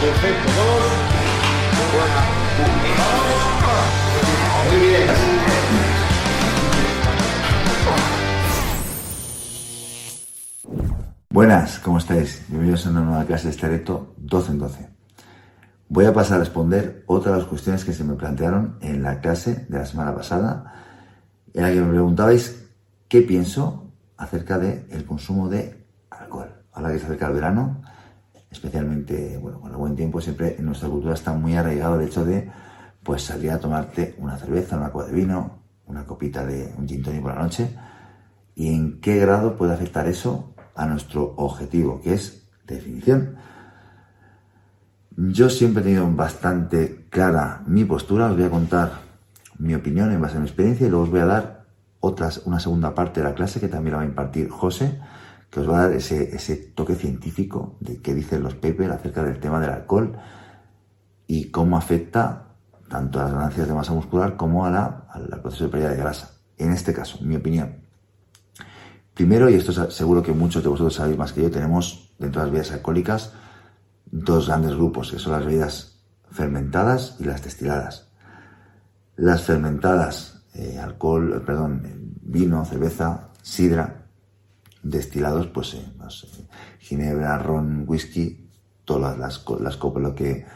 [0.00, 1.06] Perfecto, dos.
[4.70, 5.08] Muy bien.
[11.30, 12.44] Buenas, ¿cómo estáis?
[12.48, 14.88] Bienvenidos a una nueva clase de este reto 12 en 12.
[15.88, 19.20] Voy a pasar a responder otra de las cuestiones que se me plantearon en la
[19.20, 20.74] clase de la semana pasada,
[21.54, 22.66] en la que me preguntabais
[23.08, 26.52] qué pienso acerca del consumo de alcohol.
[26.72, 27.80] Ahora que se acerca el verano,
[28.56, 32.24] especialmente, bueno, con el buen tiempo, siempre en nuestra cultura está muy arraigado el hecho
[32.24, 32.50] de
[33.02, 37.02] pues salir a tomarte una cerveza, una copa de vino, una copita de un gin
[37.02, 37.76] tonic por la noche,
[38.54, 43.36] y en qué grado puede afectar eso a nuestro objetivo, que es definición.
[45.16, 48.92] Yo siempre he tenido bastante clara mi postura, os voy a contar
[49.58, 51.66] mi opinión en base a mi experiencia y luego os voy a dar
[52.00, 54.98] otras, una segunda parte de la clase que también la va a impartir José,
[55.60, 59.60] os va a dar ese, toque científico de qué dicen los papers acerca del tema
[59.60, 60.16] del alcohol
[61.26, 62.48] y cómo afecta
[62.88, 65.96] tanto a las ganancias de masa muscular como a la, al proceso de pérdida de
[65.96, 66.30] grasa.
[66.58, 67.76] En este caso, mi opinión.
[69.14, 72.46] Primero, y esto seguro que muchos de vosotros sabéis más que yo, tenemos dentro de
[72.46, 73.32] las bebidas alcohólicas
[74.10, 78.08] dos grandes grupos, que son las bebidas fermentadas y las destiladas.
[79.16, 81.82] Las fermentadas, eh, alcohol, eh, perdón,
[82.22, 84.05] vino, cerveza, sidra,
[84.90, 85.84] destilados, pues eh,
[86.78, 88.48] ginebra, ron, whisky,
[88.84, 90.46] todas las, copas, lo que,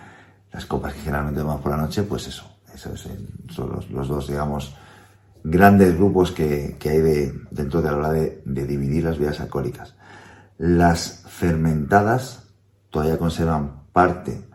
[0.52, 4.74] las copas que generalmente tomamos por la noche, pues eso, eso son los, dos, digamos,
[5.42, 9.94] grandes grupos que, hay de, dentro de la hora de, de dividir las bebidas alcohólicas.
[10.58, 12.44] Las fermentadas
[12.90, 14.50] todavía conservan parte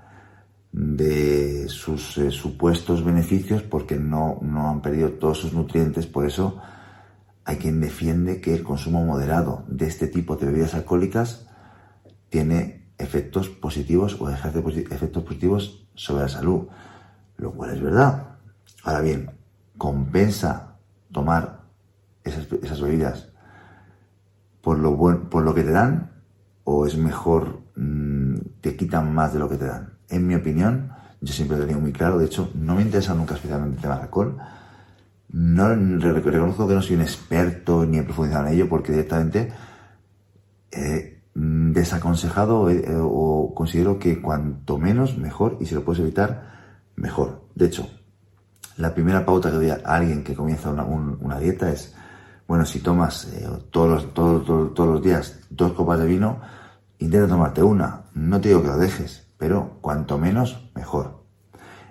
[0.71, 6.59] de sus eh, supuestos beneficios porque no, no han perdido todos sus nutrientes, por eso
[7.45, 11.47] hay quien defiende que el consumo moderado de este tipo de bebidas alcohólicas
[12.29, 16.67] tiene efectos positivos o ejerce efectos positivos sobre la salud,
[17.37, 18.37] lo cual es verdad.
[18.83, 19.31] Ahora bien,
[19.77, 20.77] ¿compensa
[21.11, 21.61] tomar
[22.23, 23.29] esas, bebidas
[24.61, 24.97] por lo,
[25.29, 26.11] por lo que te dan
[26.63, 29.93] o es mejor mm, te quitan más de lo que te dan?
[30.09, 30.91] En mi opinión,
[31.21, 33.95] yo siempre lo digo muy claro, de hecho no me interesa nunca especialmente el tema
[33.95, 34.37] del alcohol,
[35.35, 39.51] no reconozco que no soy un experto ni he profundizado en ello porque directamente
[40.71, 46.53] he desaconsejado eh, o considero que cuanto menos mejor y si lo puedes evitar
[46.95, 47.49] mejor.
[47.53, 47.89] De hecho,
[48.77, 51.93] la primera pauta que doy a alguien que comienza una, dieta es,
[52.47, 56.39] bueno, si tomas eh, todos, los, todos, todos los días dos copas de vino,
[56.99, 58.03] intenta tomarte una.
[58.13, 61.24] No te digo que lo dejes, pero cuanto menos mejor.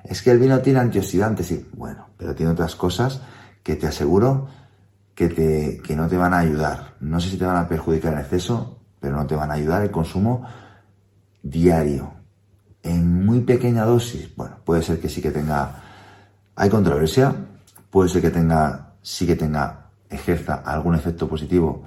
[0.04, 3.22] Es que el vino tiene antioxidantes, sí, bueno, pero tiene otras cosas
[3.62, 4.48] que te aseguro
[5.14, 6.94] que, te, que no te van a ayudar.
[7.00, 9.82] No sé si te van a perjudicar en exceso, pero no te van a ayudar
[9.82, 10.46] el consumo
[11.42, 12.12] diario.
[12.82, 15.82] En muy pequeña dosis, bueno, puede ser que sí que tenga,
[16.54, 17.34] hay controversia,
[17.90, 21.82] puede ser que tenga, sí que tenga, ejerza algún efecto positivo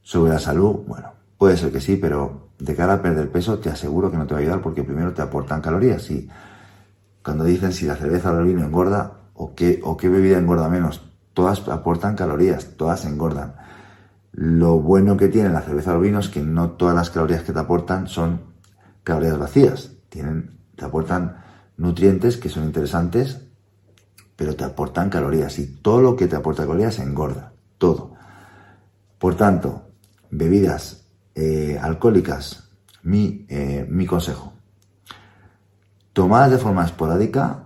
[0.00, 3.68] sobre la salud, bueno, puede ser que sí, pero de cara a perder peso te
[3.68, 6.28] aseguro que no te va a ayudar porque primero te aportan calorías y
[7.24, 10.68] cuando dicen si la cerveza o el vino engorda o qué, o qué bebida engorda
[10.68, 11.02] menos,
[11.34, 13.54] todas aportan calorías, todas engordan.
[14.32, 17.42] Lo bueno que tiene la cerveza o el vino es que no todas las calorías
[17.42, 18.40] que te aportan son
[19.04, 21.36] calorías vacías, tienen, te aportan
[21.76, 23.40] nutrientes que son interesantes,
[24.36, 25.58] pero te aportan calorías.
[25.58, 28.14] Y todo lo que te aporta calorías engorda, todo.
[29.18, 29.88] Por tanto,
[30.30, 32.70] bebidas eh, alcohólicas,
[33.02, 34.51] mi, eh, mi consejo,
[36.32, 37.58] Tomadas de forma esporádica,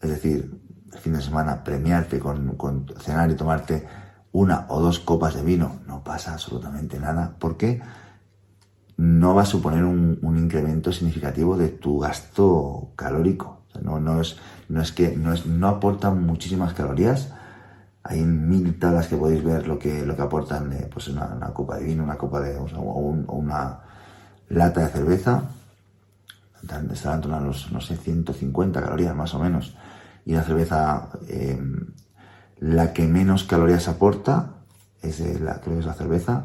[0.00, 0.58] es decir,
[0.90, 3.86] el fin de semana premiarte con, cenar y tomarte
[4.32, 7.82] una o dos copas de vino, no pasa absolutamente nada, porque
[8.96, 13.66] no va a suponer un, incremento significativo de tu gasto calórico.
[13.82, 17.28] no, es, que no, aportan muchísimas calorías.
[18.04, 21.84] Hay mil tablas que podéis ver lo que, lo que aportan pues una, copa de
[21.84, 23.80] vino, una copa de una
[24.48, 25.42] lata de cerveza
[26.92, 29.76] estarán en torno a los, no sé, 150 calorías más o menos.
[30.24, 31.60] Y la cerveza, eh,
[32.58, 34.54] la que menos calorías aporta,
[35.02, 36.44] es la, creo que es la cerveza.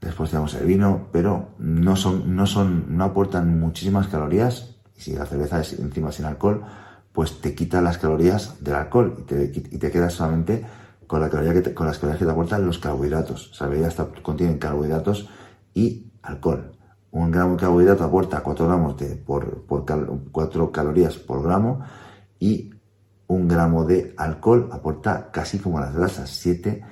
[0.00, 4.76] Después tenemos el vino, pero no son, no son, no aportan muchísimas calorías.
[4.96, 6.64] Y si la cerveza es encima sin alcohol,
[7.12, 10.64] pues te quita las calorías del alcohol y te, y te quedas solamente
[11.06, 13.60] con, la caloría que con las calorías que te aportan los carbohidratos.
[13.60, 15.28] O carbohidratos
[15.74, 16.72] y alcohol.
[17.14, 21.78] Un gramo de carbohidrato aporta 4 gramos de, por, por 4 calorías por gramo
[22.40, 22.74] y
[23.28, 26.82] un gramo de alcohol aporta casi como las grasas, 7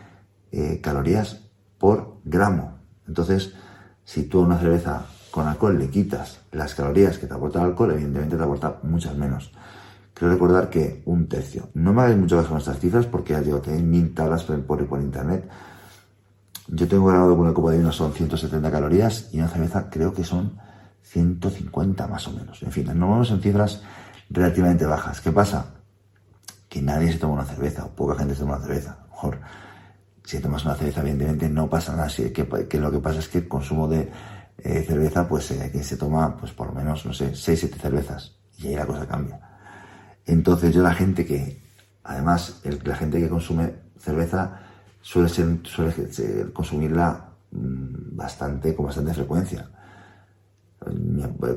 [0.53, 1.41] eh, calorías
[1.77, 2.79] por gramo.
[3.09, 3.55] Entonces,
[4.05, 7.91] si tú una cerveza con alcohol le quitas las calorías que te aporta el alcohol,
[7.91, 9.53] evidentemente te aporta muchas menos.
[10.15, 11.71] Quiero recordar que un tercio.
[11.75, 14.63] No me hagáis mucho caso con estas cifras porque ya digo, tenéis mil tablas por,
[14.63, 15.49] por, por internet.
[16.69, 20.13] Yo tengo grabado con una copa de vino son 170 calorías y una cerveza creo
[20.15, 20.59] que son
[21.03, 22.63] 150 más o menos.
[22.63, 23.83] En fin, nos vamos en cifras
[24.31, 25.21] relativamente bajas.
[25.21, 25.67] ¿Qué pasa?
[26.69, 28.93] Que nadie se toma una cerveza o poca gente se toma una cerveza.
[28.93, 29.41] A lo mejor,
[30.25, 32.09] si tomas una cerveza, evidentemente no pasa nada.
[32.09, 34.11] que, que lo que pasa es que el consumo de
[34.59, 38.37] eh, cerveza, pues eh, se toma, pues por lo menos, no sé, 6-7 cervezas.
[38.59, 39.41] Y ahí la cosa cambia.
[40.25, 41.63] Entonces yo la gente que,
[42.05, 44.61] además, la gente que consume cerveza
[45.03, 49.69] suele, ser, suele consumirla mmm, bastante, con bastante frecuencia.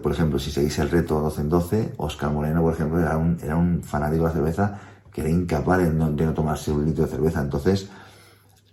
[0.04, 3.38] Por ejemplo, si seguís el reto 12 en 12, Oscar Moreno, por ejemplo, era un,
[3.42, 4.80] era un fanático de la cerveza
[5.12, 7.42] que era incapaz de no, de no tomarse un litro de cerveza.
[7.42, 7.90] Entonces,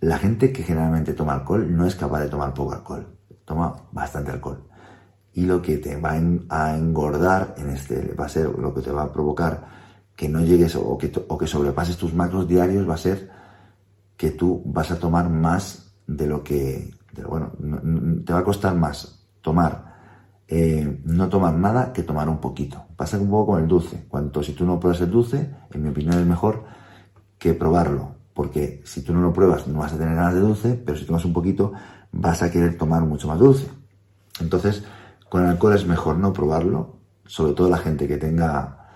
[0.01, 3.07] la gente que generalmente toma alcohol no es capaz de tomar poco alcohol,
[3.45, 4.61] toma bastante alcohol.
[5.33, 6.11] Y lo que te va
[6.49, 9.65] a engordar en este, va a ser lo que te va a provocar
[10.15, 13.31] que no llegues o que, o que sobrepases tus macros diarios, va a ser
[14.23, 16.95] que tú vas a tomar más de lo que,
[17.27, 19.91] bueno, no, no, te va a costar más tomar
[20.47, 22.85] eh, no tomar nada que tomar un poquito.
[22.95, 24.05] Pasa un poco con el dulce.
[24.07, 26.63] Cuanto si tú no pruebas el dulce, en mi opinión es mejor
[27.37, 28.15] que probarlo.
[28.33, 31.03] Porque si tú no lo pruebas no vas a tener ganas de dulce, pero si
[31.03, 31.73] tomas un poquito
[32.13, 33.67] vas a querer tomar mucho más dulce.
[34.39, 34.85] Entonces,
[35.27, 36.95] con el alcohol es mejor no probarlo,
[37.25, 38.87] sobre todo la gente que tenga,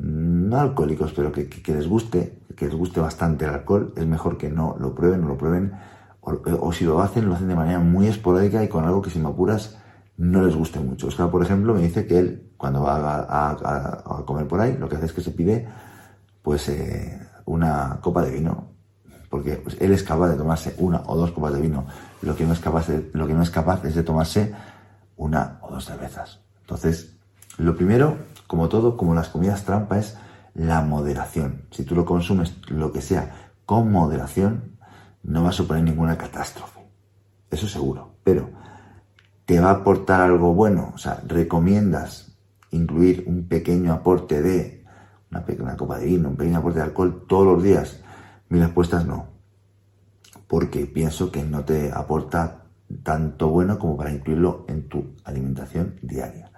[0.00, 3.92] mm, no alcohólicos, pero que, que, que les guste, que les guste bastante el alcohol,
[3.96, 5.72] es mejor que no lo prueben, no lo prueben,
[6.20, 9.18] o, si lo hacen, lo hacen de manera muy esporádica y con algo que si
[9.18, 9.76] me apuras
[10.16, 11.08] no les guste mucho.
[11.08, 14.96] Oscar, por ejemplo, me dice que él, cuando va a, comer por ahí, lo que
[14.96, 15.68] hace es que se pide,
[16.40, 18.68] pues, eh, una copa de vino.
[19.28, 21.84] Porque él es capaz de tomarse una o dos copas de vino.
[22.22, 24.54] Lo que no es capaz lo que no es capaz es de tomarse
[25.16, 26.40] una o dos cervezas.
[26.60, 27.16] Entonces,
[27.58, 28.16] lo primero,
[28.46, 30.16] como todo, como las comidas trampa, es
[30.54, 31.62] la moderación.
[31.70, 34.78] Si tú lo consumes, lo que sea, con moderación,
[35.22, 36.80] no va a suponer ninguna catástrofe.
[37.50, 38.14] Eso seguro.
[38.22, 38.50] Pero,
[39.46, 42.36] te va a aportar algo bueno, o sea, recomiendas
[42.70, 44.84] incluir un pequeño aporte de
[45.30, 48.00] una, pequeña copa de vino, un pequeño aporte de alcohol todos los días,
[48.48, 49.26] mi respuesta es no,
[50.46, 52.62] porque pienso que no te aporta
[53.02, 56.50] tanto bueno como para incluirlo en tu alimentación diaria.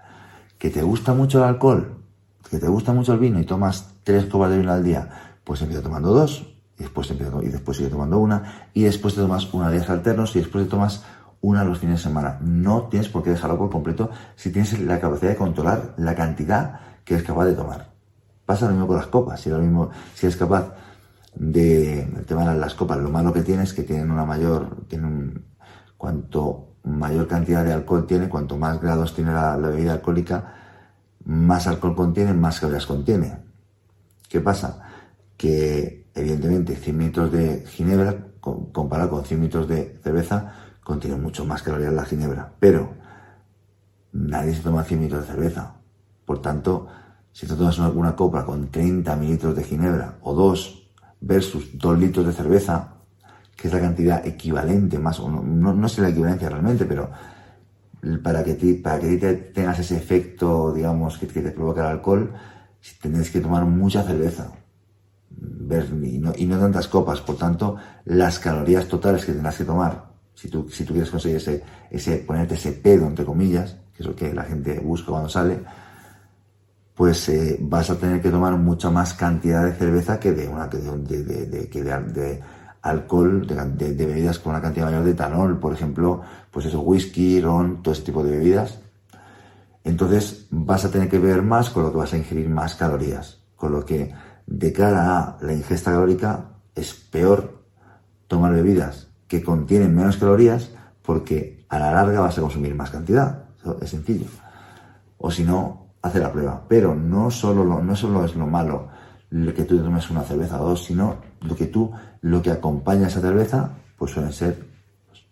[0.58, 2.05] ¿Que te gusta mucho el alcohol?
[2.50, 5.08] ¿Que te gusta mucho el vino y tomas tres copas de vino al día?
[5.42, 6.46] Pues empieza tomando dos,
[6.78, 10.34] y después, empiezo, y después sigue tomando una, y después te tomas una días alternos,
[10.36, 11.04] y después te tomas
[11.40, 12.38] una los fines de semana.
[12.40, 16.80] No tienes por qué dejarlo por completo si tienes la capacidad de controlar la cantidad
[17.04, 17.92] que eres capaz de tomar.
[18.44, 19.40] Pasa lo mismo con las copas.
[19.40, 20.72] Si, lo mismo, si eres capaz
[21.34, 24.86] de, el tema de las copas, lo malo que tienes es que tienen una mayor,
[24.88, 25.44] tienen un,
[25.96, 30.65] cuanto mayor cantidad de alcohol tiene, cuanto más grados tiene la bebida alcohólica,
[31.26, 33.36] más alcohol contiene, más calorías contiene.
[34.28, 34.80] ¿Qué pasa?
[35.36, 40.52] Que evidentemente 100 litros de ginebra comparado con 100 litros de cerveza
[40.84, 42.94] contiene mucho más calorías la ginebra, pero
[44.12, 45.74] nadie se toma 100 litros de cerveza.
[46.24, 46.86] Por tanto,
[47.32, 50.90] si te tomas una copa con 30 mililitros de ginebra o 2
[51.20, 52.94] versus 2 litros de cerveza,
[53.56, 57.10] que es la cantidad equivalente, más o no, no, no sé la equivalencia realmente, pero
[58.22, 62.32] para que, te, para que te tengas ese efecto, digamos, que, te provoca el alcohol,
[63.00, 64.52] tendrías que tomar mucha cerveza.
[66.08, 70.68] Y, no, tantas copas, por tanto, las calorías totales que tendrás que tomar si tú,
[70.68, 74.32] si tú quieres conseguir ese, ese, ponerte ese pedo, entre comillas, que es lo que
[74.34, 75.60] la gente busca cuando sale,
[76.94, 80.68] pues eh, vas a tener que tomar mucha más cantidad de cerveza que de una
[80.68, 82.42] que de, de, de
[82.86, 87.82] alcohol, de, bebidas con una cantidad mayor de etanol, por ejemplo, pues eso, whisky, ron,
[87.82, 88.78] todo ese tipo de bebidas.
[89.84, 93.40] Entonces vas a tener que beber más, con lo que vas a ingerir más calorías.
[93.56, 94.12] Con lo que
[94.46, 97.62] de cara a la ingesta calórica es peor
[98.28, 100.70] tomar bebidas que contienen menos calorías
[101.02, 103.44] porque a la larga vas a consumir más cantidad.
[103.80, 104.26] Es sencillo.
[105.18, 106.64] O si no, hace la prueba.
[106.68, 108.88] Pero no solo, lo, no solo es lo malo
[109.30, 111.90] lo que tú tomes una cerveza o dos, sino lo que tú,
[112.26, 114.58] lo que acompaña a esa cerveza, pues suelen ser
[115.06, 115.24] pues,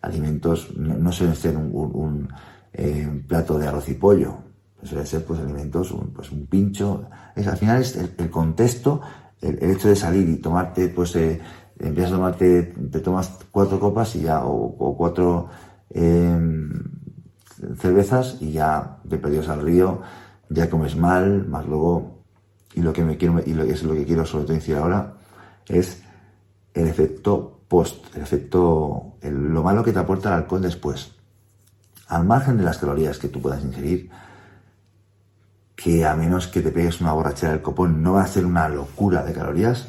[0.00, 2.28] alimentos, no, suelen ser un, un,
[2.72, 4.38] eh, plato de arroz y pollo,
[4.82, 7.04] suelen ser pues alimentos, un, pues un pincho.
[7.36, 9.02] Al final es el, contexto,
[9.42, 11.40] el, hecho de salir y tomarte pues eh,
[11.78, 15.48] empiezas a tomarte, te tomas cuatro copas y ya, o, cuatro
[15.90, 16.38] eh,
[17.76, 20.00] cervezas y ya te perdidos al río,
[20.48, 22.22] ya comes mal, más luego,
[22.72, 25.16] y lo que me quiero, y lo es lo que quiero sobre todo decir ahora,
[25.68, 26.02] es
[26.74, 31.12] el efecto post, el efecto, el, lo malo que te aporta el alcohol después.
[32.08, 34.10] al margen de las calorías que tú puedas ingerir,
[35.76, 38.68] que a menos que te pegues una borrachera del copón, no va a ser una
[38.68, 39.86] locura de calorías.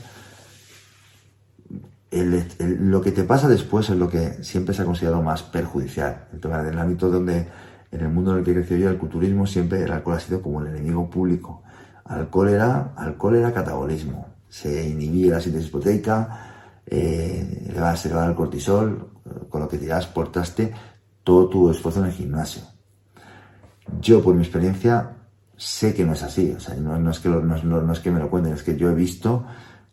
[2.12, 6.28] lo que te pasa después es lo que siempre se ha considerado más perjudicial.
[6.32, 7.48] El tema del ámbito donde,
[7.92, 10.42] en el mundo en el que creció yo, el culturismo, siempre el alcohol ha sido
[10.44, 11.64] como el enemigo público.
[12.06, 14.28] Alcohol era, alcohol era catabolismo.
[14.48, 16.51] Se inhibía la síntesis proteica,
[16.86, 19.12] eh, se elevaba el cortisol,
[19.50, 20.74] con lo que tiras portaste
[21.24, 22.64] todo tu esfuerzo en el gimnasio.
[24.00, 25.18] Yo, por mi experiencia,
[25.56, 26.54] sé que no es así.
[26.56, 28.96] O sea, no, es que no, es que me lo cuenten, es que yo he
[28.96, 29.46] visto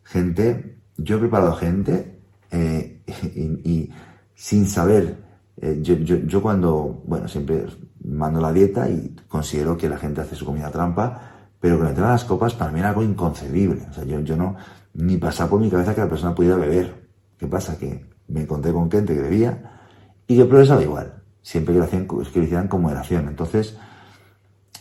[0.03, 3.03] gente, yo he preparado gente eh,
[3.63, 3.89] y,
[4.33, 5.17] sin saber,
[5.57, 7.65] eh, yo, yo, cuando, bueno, siempre
[8.03, 11.21] mando la dieta y considero que la gente hace su comida trampa,
[11.59, 13.85] pero el tema de las copas para mí era algo inconcebible.
[13.89, 14.55] O sea, yo, yo no,
[14.93, 17.09] ni pasaba por mi cabeza que la persona pudiera beber.
[17.37, 17.77] ¿Qué pasa?
[17.77, 19.79] Que me encontré con gente que bebía
[20.27, 21.13] y yo progresaba igual.
[21.41, 23.27] Siempre que lo, hacían, que lo hicieran con moderación.
[23.27, 23.77] Entonces,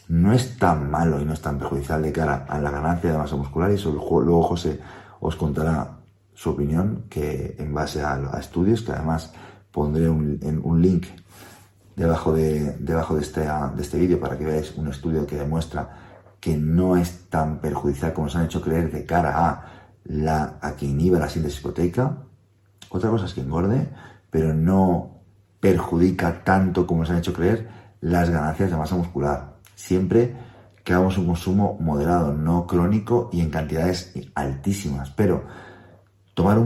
[0.08, 3.18] no es tan malo y no es tan perjudicial de cara a la ganancia de
[3.18, 4.80] masa muscular y eso luego José
[5.20, 5.98] os contará
[6.34, 9.32] su opinión que en base a, estudios que además
[9.70, 11.06] pondré un, un link
[11.98, 15.90] debajo de, debajo de este, de este vídeo para que veáis un estudio que demuestra
[16.40, 19.77] que no es tan perjudicial como se han hecho creer de cara a,
[20.08, 22.24] la, a que inhiba la síntesis proteica.
[22.90, 23.88] Otra cosa es que engorde,
[24.30, 25.20] pero no
[25.60, 27.68] perjudica tanto como se han hecho creer
[28.00, 30.34] las ganancias de masa muscular siempre
[30.82, 35.10] que hagamos un consumo moderado, no crónico y en cantidades altísimas.
[35.10, 35.44] Pero
[36.34, 36.58] tomar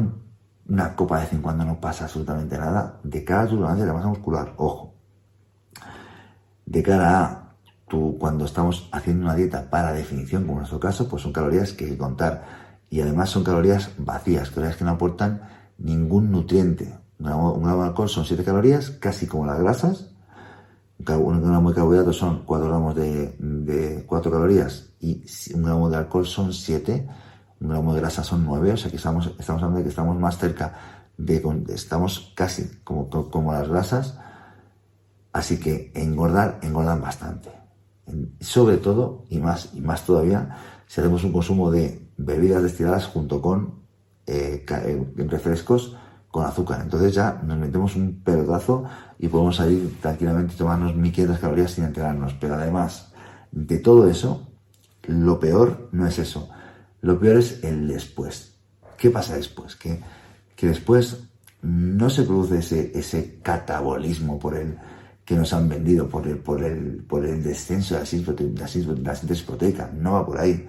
[0.68, 3.84] una copa de vez en cuando no pasa absolutamente nada de cara a tu ganancia
[3.84, 4.54] de masa muscular.
[4.56, 4.94] Ojo.
[6.64, 7.42] De cara a
[8.18, 11.84] cuando estamos haciendo una dieta para definición, como en nuestro caso, pues son calorías que
[11.84, 12.61] hay que contar.
[12.92, 15.40] Y además son calorías vacías, calorías que no aportan
[15.78, 16.94] ningún nutriente.
[17.18, 20.10] Un gramo, de alcohol son 7 calorías, casi como las grasas,
[20.98, 25.96] un gramo de carbohidratos son 4 gramos de, de 4 calorías y un gramo de
[25.96, 27.08] alcohol son 7,
[27.62, 30.18] un gramo de grasa son 9, o sea que estamos, estamos hablando de que estamos
[30.18, 30.74] más cerca
[31.16, 34.18] de, estamos casi como, como las grasas,
[35.32, 37.48] así que engordar, engordan bastante.
[38.40, 43.40] Sobre todo, y más, y más todavía, si hacemos un consumo de bebidas destiladas junto
[43.40, 43.82] con
[44.26, 45.96] eh, eh refrescos
[46.32, 46.80] con azúcar.
[46.80, 48.84] Entonces ya nos metemos un pelotazo
[49.18, 52.34] y podemos salir tranquilamente y tomarnos 1500 calorías sin enterarnos.
[52.40, 53.12] Pero además
[53.52, 54.48] de todo eso,
[55.02, 56.48] lo peor no es eso.
[57.02, 58.54] Lo peor es el después.
[58.96, 59.76] ¿Qué pasa después?
[59.76, 60.00] Que,
[60.56, 61.24] que después
[61.60, 64.78] no se produce ese, ese catabolismo por el
[65.24, 69.90] que nos han vendido, por el, por el, por el descenso de la síntesis proteica.
[69.94, 70.66] No va por ahí.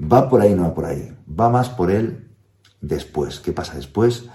[0.00, 1.16] Va por ahí, no va por ahí.
[1.28, 2.28] Va más por el
[2.80, 3.40] después.
[3.40, 4.28] ¿Qué pasa después?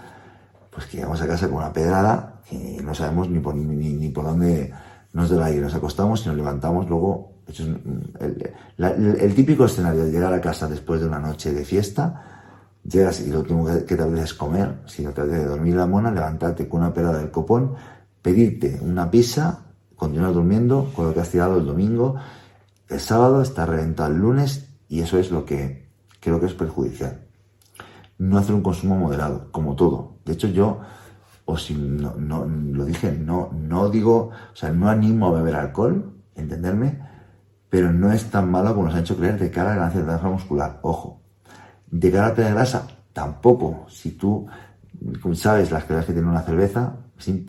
[0.74, 4.26] pues que llegamos a casa con una pedrada y no sabemos ni por, ni, por
[4.26, 4.74] dónde
[5.14, 5.62] nos da el aire.
[5.62, 7.32] Nos acostamos y nos levantamos luego.
[8.18, 12.24] El, típico escenario de llegar a casa después de una noche de fiesta,
[12.84, 15.86] llegas y lo último que te apetece es comer, si no te apetece dormir la
[15.86, 17.76] mona, levantarte con una pedrada del copón,
[18.22, 19.60] pedirte una pizza,
[19.96, 22.16] continuar durmiendo con lo que has tirado el domingo,
[22.88, 27.24] el sábado, estar reventado el lunes y eso es lo que creo que es perjudicial
[28.18, 30.18] no hacer un consumo moderado, como todo.
[30.26, 30.80] De hecho, yo,
[31.46, 35.56] o si no, no, lo dije, no, no digo, o sea, no animo a beber
[35.56, 37.00] alcohol, entenderme,
[37.70, 40.06] pero no es tan malo como nos han hecho creer de cara a ganancia de
[40.06, 40.80] grasa muscular.
[40.84, 41.22] Ojo,
[41.90, 43.86] de cara a tener grasa, tampoco.
[43.90, 44.48] Si tú
[45.34, 46.98] sabes las calorías que tiene una cerveza,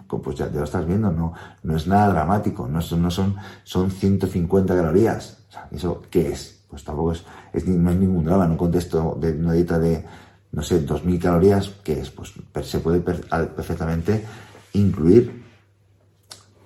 [0.09, 3.37] pues ya te lo estás viendo, no, no es nada dramático, no son, no son,
[3.65, 5.47] son 150 calorías.
[5.71, 6.64] ¿eso qué es?
[6.75, 7.25] Pues tampoco es,
[7.69, 10.05] no es ningún drama, no contesto de una dieta de,
[10.51, 14.25] no sé, 2.000 calorías, que es, pues se puede perfectamente
[14.73, 15.45] incluir,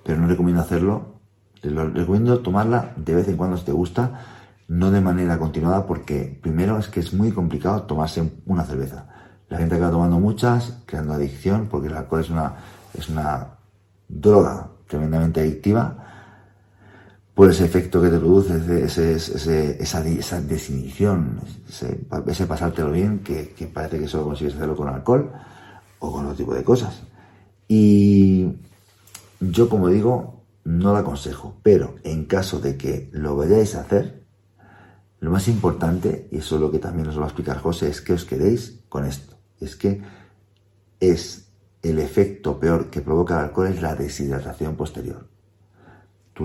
[0.03, 1.19] pero no recomiendo hacerlo.
[1.61, 4.19] Lo recomiendo tomarla de vez en cuando si te gusta,
[4.67, 9.05] no de manera continuada, porque primero es que es muy complicado tomarse una cerveza.
[9.47, 12.55] La gente acaba tomando muchas, creando adicción, porque el alcohol es una,
[12.95, 13.45] es una
[14.07, 16.08] droga tremendamente adictiva
[17.39, 23.55] por ese efecto que te produce, ese, esa, esa, desinhibición, ese, ese pasártelo bien, que,
[23.73, 25.31] parece que solo consigues hacerlo con alcohol
[25.99, 27.01] o con otro tipo de cosas.
[27.65, 28.45] Y
[29.39, 34.25] yo, como digo, no la aconsejo, pero en caso de que lo vayáis a hacer,
[35.21, 38.01] lo más importante, y eso es lo que también os va a explicar José, es
[38.01, 39.37] que os quedéis con esto.
[39.61, 40.01] Es que
[40.99, 41.53] es
[41.83, 45.38] el efecto peor que provoca el alcohol es la deshidratación posterior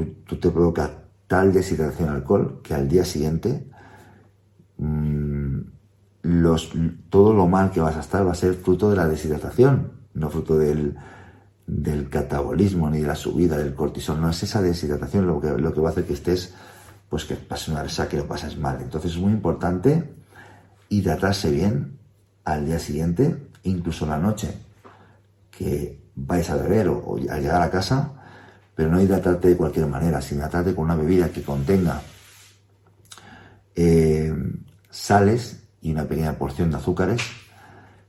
[0.02, 0.90] tú, te provocas
[1.26, 3.68] tal deshidratación al alcohol que al día siguiente
[4.78, 5.58] mm,
[6.22, 6.72] los,
[7.10, 10.30] todo lo mal que vas a estar va a ser fruto de la deshidratación, no
[10.30, 10.96] fruto del,
[11.66, 15.72] del catabolismo ni de la subida del cortisol, no es esa deshidratación lo que, lo
[15.72, 16.54] que va a hacer que estés,
[17.08, 18.78] pues que pases una resaca, que lo pases mal.
[18.80, 20.14] Entonces es muy importante
[20.88, 21.98] hidratarse bien
[22.44, 24.54] al día siguiente, incluso la noche
[25.50, 28.23] que vais a beber o, a llegar a casa,
[28.74, 32.00] pero no hidratarte de cualquier manera, sino hidratarte con una bebida que contenga
[33.74, 34.32] eh,
[34.90, 37.22] sales y una pequeña porción de azúcares,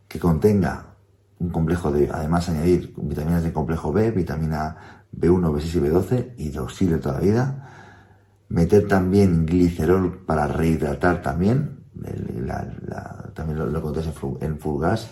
[0.07, 0.95] que contenga
[1.39, 6.91] un complejo de, además añadir vitaminas de complejo B, vitamina B1, B6 y B12, hidroxil
[6.91, 7.69] de toda la vida,
[8.49, 11.83] meter también glicerol para rehidratar también,
[13.33, 15.09] también lo, lo en, en Fulgas,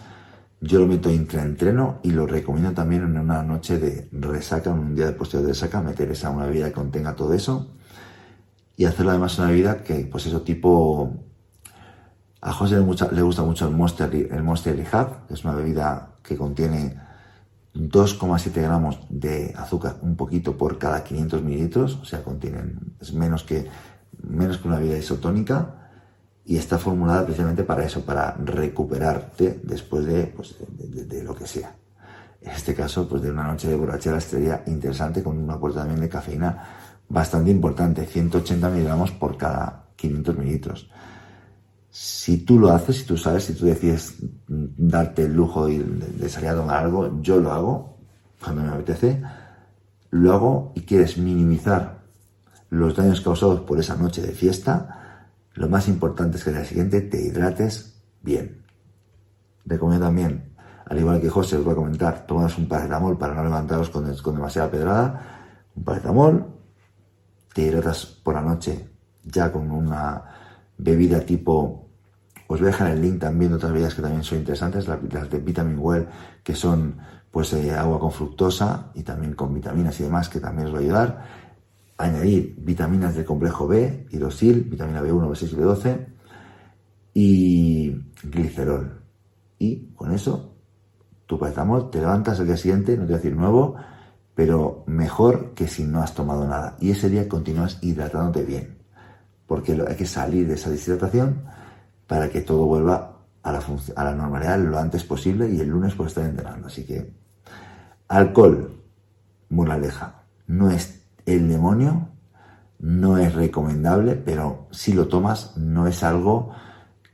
[0.65, 4.96] yo lo meto intraentreno y lo recomiendo también en una noche de resaca, en un
[4.96, 7.74] día de posterior de resaca, meter esa una bebida que contenga todo eso
[8.77, 11.20] y hacerlo además una bebida que, pues eso, tipo.
[12.41, 16.98] A José le, gusta mucho el Monster, el Monster que es una bebida que contiene
[17.74, 23.43] 2,7 gramos de azúcar, un poquito por cada 500 mililitros, o sea, contienen, es menos
[23.43, 23.70] que,
[24.22, 25.82] menos que una bebida isotónica
[26.45, 31.75] y está formulada precisamente para eso, para recuperarte después de, pues, de, lo que sea.
[32.41, 36.01] En este caso, pues de una noche de borrachera sería interesante con un aporte también
[36.01, 36.63] de cafeína
[37.07, 40.89] bastante importante, 180 miligramos por cada 500 mililitros.
[41.89, 44.15] Si tú lo haces, si tú sabes, si tú decides
[44.47, 47.97] darte el lujo de salir a tomar algo, yo lo hago
[48.43, 49.21] cuando me apetece,
[50.09, 52.03] lo hago y quieres minimizar
[52.69, 55.02] los daños causados por esa noche de fiesta,
[55.53, 58.63] lo más importante es que al día siguiente te hidrates bien.
[59.65, 60.53] Recomiendo también,
[60.86, 64.13] al igual que José os va a comentar, tomaros un paracetamol para no levantaros con,
[64.17, 65.22] con demasiada pedrada.
[65.75, 66.48] Un paracetamol,
[67.53, 68.89] te hidratas por la noche
[69.24, 70.24] ya con una
[70.77, 71.83] bebida tipo
[72.48, 75.29] os voy a dejar el link también de otras bebidas que también son interesantes, las,
[75.29, 76.07] de Vitamin Well,
[76.43, 76.98] que son
[77.31, 80.77] pues eh, agua con fructosa y también con vitaminas y demás, que también os va
[80.77, 81.25] a ayudar
[81.97, 86.07] añadir vitaminas del complejo B, hidroxil, vitamina B1, B6 y B12
[87.13, 89.01] y glicerol.
[89.60, 90.56] Y con eso,
[91.25, 93.75] tu paracetamol, te levantas el día siguiente, no te voy a decir nuevo,
[94.36, 96.75] pero mejor que si no has tomado nada.
[96.79, 98.77] Y ese día continúas hidratándote bien,
[99.45, 101.43] porque hay que salir de esa deshidratación
[102.08, 103.63] para que todo vuelva a la,
[103.95, 106.67] a la normalidad lo antes posible y el lunes puedes estar entrenando.
[106.67, 107.13] Así que,
[108.08, 108.71] alcohol,
[109.49, 112.09] moraleja, no es el demonio
[112.79, 116.51] no es recomendable, pero si lo tomas no es algo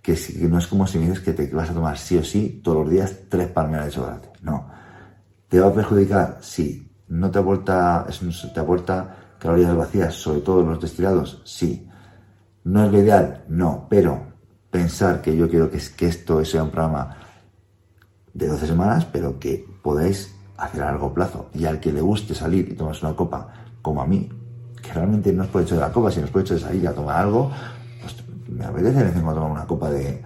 [0.02, 0.18] que,
[0.50, 2.80] no es como si me dices que te vas a tomar sí o sí todos
[2.80, 4.30] los días tres palmeras de chocolate.
[4.42, 4.68] No.
[5.48, 6.40] ¿Te va a perjudicar?
[6.42, 6.92] Sí.
[7.08, 8.08] ¿No te aporta,
[8.54, 11.42] te aporta calorías vacías, sobre todo los destilados?
[11.46, 11.88] Sí.
[12.64, 13.44] ¿No es lo ideal?
[13.48, 13.88] No.
[13.90, 14.22] Pero
[14.72, 17.16] pensar que yo quiero que, que esto sea un programa
[18.34, 21.50] de 12 semanas, pero que podáis hacer a largo plazo.
[21.54, 24.30] Y al que le guste salir y tomarse una copa como a mí,
[24.82, 26.88] que realmente no os puede echar de la copa, si nos puede echar de salir
[26.88, 27.52] a tomar algo,
[28.02, 28.16] pues
[28.50, 30.22] me apetece de tomar una copa de,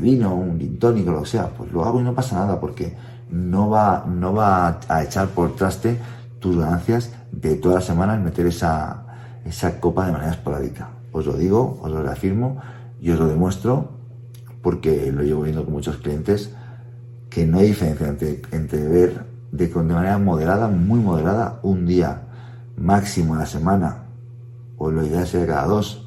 [0.00, 2.96] vino, un gin tónico, lo que sea, pues lo hago y no pasa nada, porque
[3.30, 5.98] no va, no va a echar por traste
[6.38, 9.04] tus ganancias de todas las semanas meter esa,
[9.44, 10.90] esa copa de manera esporádica.
[11.12, 12.58] Os lo digo, os lo reafirmo
[13.00, 13.90] y os lo demuestro
[14.62, 16.54] porque lo llevo viendo con muchos clientes
[17.28, 22.22] que no hay diferencia entre, entre beber de, de manera moderada, muy moderada, un día
[22.80, 24.04] máximo a la semana,
[24.78, 26.06] o lo ideal sería cada dos,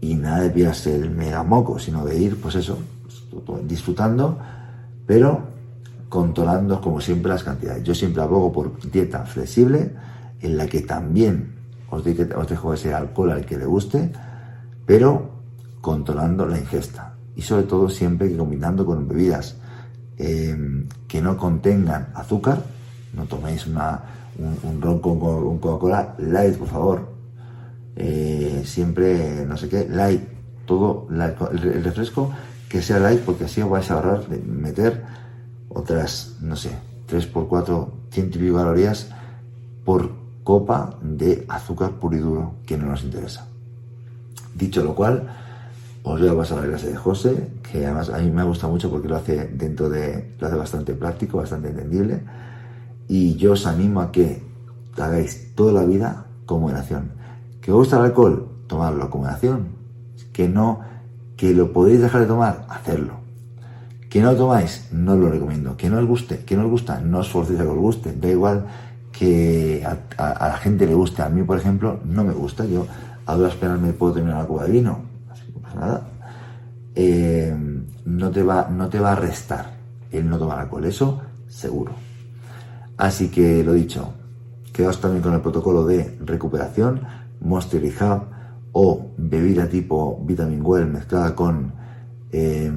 [0.00, 2.78] y nada de el mega moco, sino de ir, pues eso,
[3.64, 4.38] disfrutando,
[5.06, 5.42] pero
[6.08, 7.84] controlando como siempre las cantidades.
[7.84, 9.92] Yo siempre abogo por dieta flexible,
[10.40, 11.54] en la que también
[11.90, 14.10] os, os dejo ese alcohol al que le guste,
[14.86, 15.30] pero
[15.80, 17.14] controlando la ingesta.
[17.36, 19.56] Y sobre todo siempre combinando con bebidas
[20.16, 22.62] eh, que no contengan azúcar,
[23.12, 24.00] no toméis una,
[24.38, 27.08] un, ron con, un Coca-Cola light, por favor.
[27.96, 30.22] Eh, siempre, no sé qué, light,
[30.64, 32.30] todo el, refresco
[32.68, 35.02] que sea light, porque así os vais a ahorrar de meter
[35.68, 36.70] otras, no sé,
[37.06, 39.10] 3 por 4, 100 y calorías
[39.84, 40.12] por
[40.44, 43.46] copa de azúcar puro y duro, que no nos interesa.
[44.54, 45.28] Dicho lo cual,
[46.04, 48.88] os voy a pasar la clase de José, que además a mí me gusta mucho
[48.88, 52.22] porque lo hace dentro de, lo hace bastante práctico, bastante entendible
[53.10, 54.40] y yo os animo a que
[54.96, 57.10] hagáis toda la vida con moderación.
[57.60, 58.46] ¿Que os gusta el alcohol?
[58.68, 59.66] Tomarlo con moderación.
[60.32, 60.78] Que no,
[61.36, 63.14] que lo podéis dejar de tomar, hacerlo.
[64.08, 65.76] Que no lo tomáis, no lo recomiendo.
[65.76, 68.12] Que no os guste, que no os gusta, no os forcéis a que os guste.
[68.12, 68.66] Da igual
[69.10, 71.22] que a, la gente le guste.
[71.22, 72.64] A mí, por ejemplo, no me gusta.
[72.64, 72.86] Yo
[73.26, 75.00] a duras penas me puedo terminar una copa de vino.
[75.28, 76.08] Así que no pasa nada.
[76.94, 77.56] Eh,
[78.04, 79.72] no, te va, no te va a restar
[80.12, 80.84] el no tomar alcohol.
[80.84, 82.09] Eso seguro.
[83.00, 84.12] Así que lo dicho,
[84.74, 87.00] quedaos también con el protocolo de recuperación,
[87.40, 87.82] Monster
[88.72, 91.72] o bebida tipo Vitamin Well mezclada con
[92.30, 92.70] eh,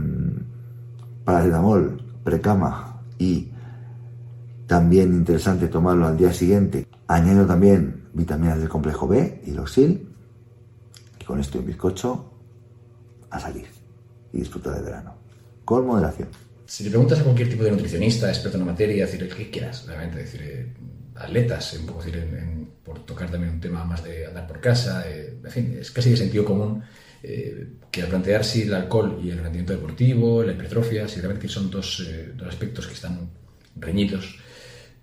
[1.25, 3.51] paracetamol, precama y
[4.65, 6.87] también interesante tomarlo al día siguiente.
[7.07, 10.07] Añado también vitaminas del complejo B, hidroxil,
[11.19, 12.31] y con esto y un bizcocho
[13.29, 13.67] a salir
[14.31, 15.15] y disfrutar del verano.
[15.65, 16.29] Con moderación.
[16.65, 19.49] Si le preguntas a cualquier tipo de nutricionista, experto en la materia, decir el que
[19.49, 20.67] quieras, realmente, decir, eh,
[21.15, 24.59] atletas, un poco decir, en- en- por tocar también un tema más de andar por
[24.61, 26.83] casa, eh, en fin, es casi de sentido común
[27.25, 31.47] eh, que al plantear si el alcohol y el rendimiento deportivo, la hipertrofia, si realmente
[31.47, 33.29] son dos, eh, dos aspectos que están
[33.77, 34.39] reñidos,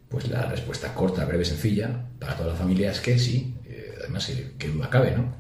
[0.09, 4.29] pues la respuesta corta, breve, sencilla para toda la familia es que sí, eh, además,
[4.31, 5.35] eh, qué duda cabe, ¿no?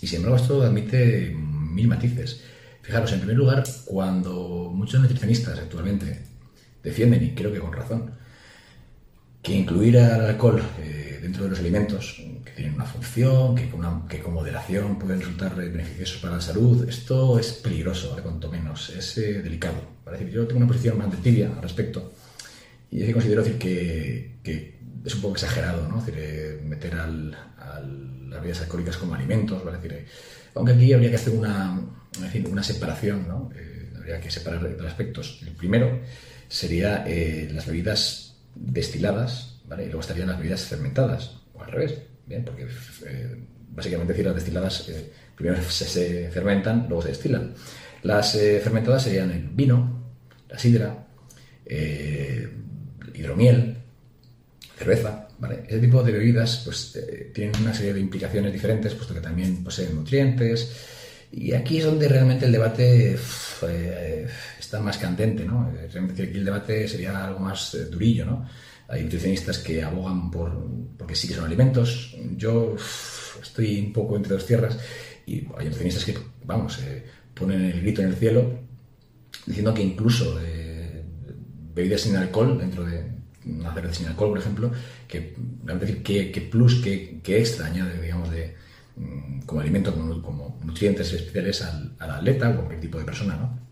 [0.00, 2.40] Y sin embargo, esto admite mil matices.
[2.88, 6.22] Fijaros, en primer lugar, cuando muchos nutricionistas actualmente
[6.82, 8.12] defienden, y creo que con razón,
[9.42, 13.80] que incluir al alcohol eh, dentro de los alimentos que tienen una función, que con,
[13.80, 18.22] una- que con moderación pueden resultar beneficiosos para la salud, esto es peligroso, ¿vale?
[18.22, 19.82] cuanto menos, es eh, delicado.
[20.06, 20.30] ¿vale?
[20.32, 22.10] Yo tengo una posición de tibia al respecto
[22.90, 25.98] y es que considero decir, que, que es un poco exagerado ¿no?
[25.98, 29.62] Es decir, eh, meter al, al- las bebidas alcohólicas como alimentos.
[29.62, 29.76] ¿vale?
[29.76, 30.06] Es decir, eh,
[30.54, 31.80] aunque aquí habría que hacer una,
[32.50, 33.50] una separación, ¿no?
[33.54, 35.40] Eh, habría que separar dos aspectos.
[35.46, 36.00] El primero
[36.48, 39.84] sería eh, las bebidas destiladas, ¿vale?
[39.84, 42.44] y luego estarían las bebidas fermentadas, o al revés, ¿bien?
[42.44, 42.66] porque
[43.06, 43.36] eh,
[43.70, 44.90] básicamente decir las destiladas
[45.36, 47.54] primero se, se fermentan, luego se destilan.
[48.02, 50.02] Las fermentadas serían el vino,
[50.48, 51.06] la sidra,
[53.14, 53.76] hidromiel,
[54.78, 55.56] cerveza, ¿vale?
[55.80, 59.94] Tipo de bebidas pues eh, tienen una serie de implicaciones diferentes, puesto que también poseen
[59.94, 60.72] nutrientes.
[61.30, 64.26] Y aquí es donde realmente el debate uf, eh,
[64.58, 65.70] está más candente, ¿no?
[65.74, 68.48] Eh, Realmente aquí el debate sería algo más eh, durillo, ¿no?
[68.88, 70.50] Hay nutricionistas que abogan por,
[70.96, 72.16] porque sí que son alimentos.
[72.36, 74.78] Yo uf, estoy un poco entre dos tierras
[75.26, 78.60] y hay nutricionistas que, vamos, eh, ponen el grito en el cielo
[79.46, 81.04] diciendo que incluso eh,
[81.74, 84.72] bebidas sin alcohol, dentro de una cerveza sin alcohol, por ejemplo,
[85.06, 85.34] que,
[85.80, 88.54] decir, qué, qué plus, qué, qué extra añade, digamos, de,
[88.96, 93.68] mm, como alimento, como, como nutrientes especiales al, al atleta cualquier tipo de persona, ¿no?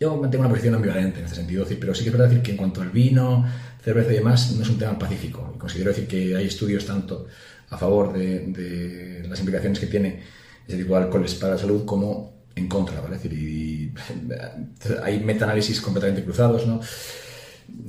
[0.00, 2.50] Yo mantengo una posición ambivalente en este sentido, pero sí que es verdad decir que
[2.50, 3.46] en cuanto al vino,
[3.82, 5.52] cerveza y demás, no es un tema pacífico.
[5.54, 7.26] Y considero decir que hay estudios tanto
[7.70, 10.20] a favor de, de las implicaciones que tiene
[10.66, 13.16] ese tipo de alcoholes para la salud como en contra, ¿vale?
[13.16, 13.94] Es decir, y,
[15.02, 16.80] hay metaanálisis completamente cruzados, ¿no?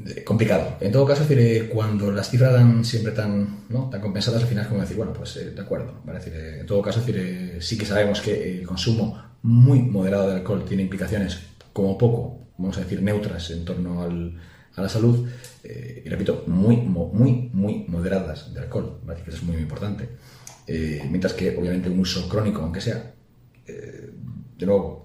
[0.05, 0.77] Eh, complicado.
[0.79, 3.89] En todo caso, decir, eh, cuando las cifras dan siempre tan, ¿no?
[3.89, 6.01] tan compensadas, al final es como decir, bueno, pues eh, de acuerdo.
[6.05, 6.19] ¿vale?
[6.59, 10.83] En todo caso, decir, sí que sabemos que el consumo muy moderado de alcohol tiene
[10.83, 11.39] implicaciones
[11.73, 14.39] como poco, vamos a decir, neutras en torno al,
[14.75, 15.27] a la salud,
[15.63, 20.09] y repito, muy, muy, muy moderadas de alcohol, eso es muy, importante.
[20.67, 23.13] Mientras que, obviamente, un uso crónico, aunque sea,
[23.65, 25.04] de nuevo,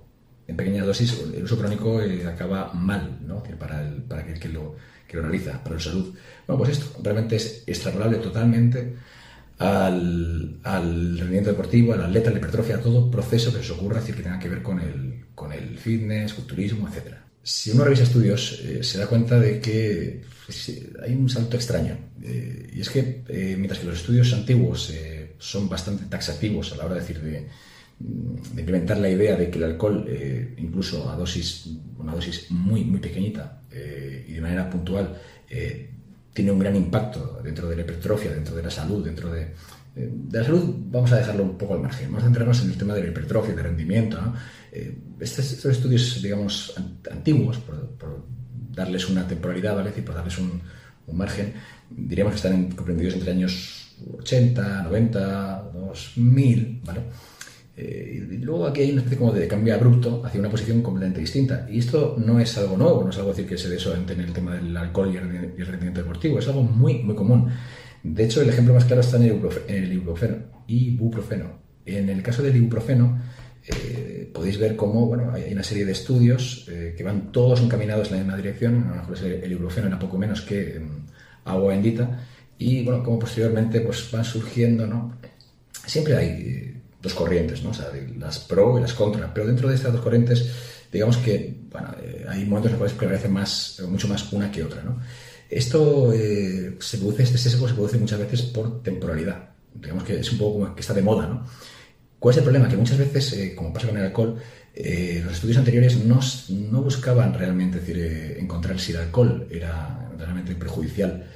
[0.51, 3.43] en pequeñas dosis, el uso crónico eh, acaba mal, ¿no?
[3.59, 6.15] Para, el, para aquel que lo, que lo realiza, para la salud.
[6.47, 8.97] Bueno, pues esto realmente es extrapolable totalmente
[9.59, 13.99] al, al rendimiento deportivo, al atleta, a la hipertrofia, a todo proceso que se ocurra,
[13.99, 17.15] es decir, que tenga que ver con el, con el fitness, culturismo, etc.
[17.43, 21.97] Si uno revisa estudios, eh, se da cuenta de que pues, hay un salto extraño.
[22.23, 26.77] Eh, y es que eh, mientras que los estudios antiguos eh, son bastante taxativos a
[26.77, 27.47] la hora de decir de,
[28.01, 32.85] de implementar la idea de que el alcohol, eh, incluso a dosis, una dosis muy,
[32.85, 35.15] muy pequeñita eh, y de manera puntual,
[35.49, 35.91] eh,
[36.33, 39.43] tiene un gran impacto dentro de la hipertrofia, dentro de la salud, dentro de,
[39.97, 42.07] eh, de la salud, vamos a dejarlo un poco al margen.
[42.07, 44.21] Vamos a centrarnos en el tema de la hipertrofia, de rendimiento.
[44.21, 44.35] ¿no?
[44.73, 48.25] Eh, estos, estos estudios, digamos, an- antiguos, por, por
[48.73, 49.91] darles una temporalidad, ¿vale?
[49.91, 50.63] Decir, por darles un,
[51.07, 51.53] un margen,
[51.91, 57.01] diríamos que están en- comprendidos entre años 80, 90, 2000, ¿vale?
[57.77, 61.21] Eh, y luego aquí hay una especie como de cambio abrupto hacia una posición completamente
[61.21, 61.67] distinta.
[61.71, 64.21] Y esto no es algo nuevo, no es algo decir que se dé solamente en
[64.21, 67.49] el tema del alcohol y el, y el rendimiento deportivo, es algo muy, muy común.
[68.03, 71.61] De hecho, el ejemplo más claro está en el, ibuprofe- en el ibuprofeno, ibuprofeno.
[71.87, 73.19] En el caso del ibuprofeno,
[73.67, 78.09] eh, podéis ver cómo bueno, hay una serie de estudios eh, que van todos encaminados
[78.09, 78.85] en la misma dirección.
[78.85, 82.21] A lo mejor el, ibuprofeno era poco menos que mm, agua bendita.
[82.59, 85.19] Y bueno, como posteriormente pues, van surgiendo, ¿no?
[85.87, 87.71] Siempre hay eh, dos corrientes, ¿no?
[87.71, 89.33] O sea, las pro y las contra.
[89.33, 90.51] Pero dentro de estas dos corrientes,
[90.93, 94.63] digamos que bueno, eh, hay momentos en los cuales prevalece más, mucho más una que
[94.63, 95.01] otra, ¿no?
[95.49, 99.51] Esto eh, se produce, este sesgo se produce muchas veces por temporalidad.
[99.75, 101.45] Digamos que es un poco como que está de moda, ¿no?
[102.19, 102.69] ¿Cuál es el problema?
[102.69, 104.39] Que muchas veces, eh, como pasa con el alcohol,
[104.75, 106.21] eh, los estudios anteriores no,
[106.71, 111.27] no buscaban realmente decir, eh, encontrar si el alcohol era realmente perjudicial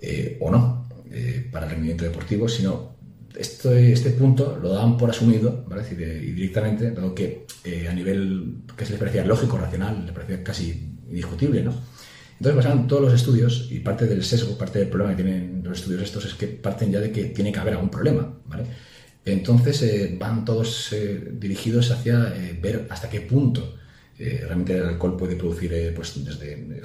[0.00, 2.93] eh, o no eh, para el rendimiento deportivo, sino
[3.34, 5.82] este, este punto lo dan por asumido, ¿vale?
[5.82, 7.46] decir, y directamente, dado que
[7.88, 11.74] a nivel que se les parecía lógico, racional, les parecía casi indiscutible, ¿no?
[12.38, 15.78] Entonces pasaron todos los estudios y parte del sesgo, parte del problema que tienen los
[15.78, 18.64] estudios estos es que parten ya de que tiene que haber algún problema, ¿vale?
[19.24, 23.76] Entonces eh, van todos eh, dirigidos hacia eh, ver hasta qué punto
[24.16, 26.82] realmente el alcohol puede producir pues, desde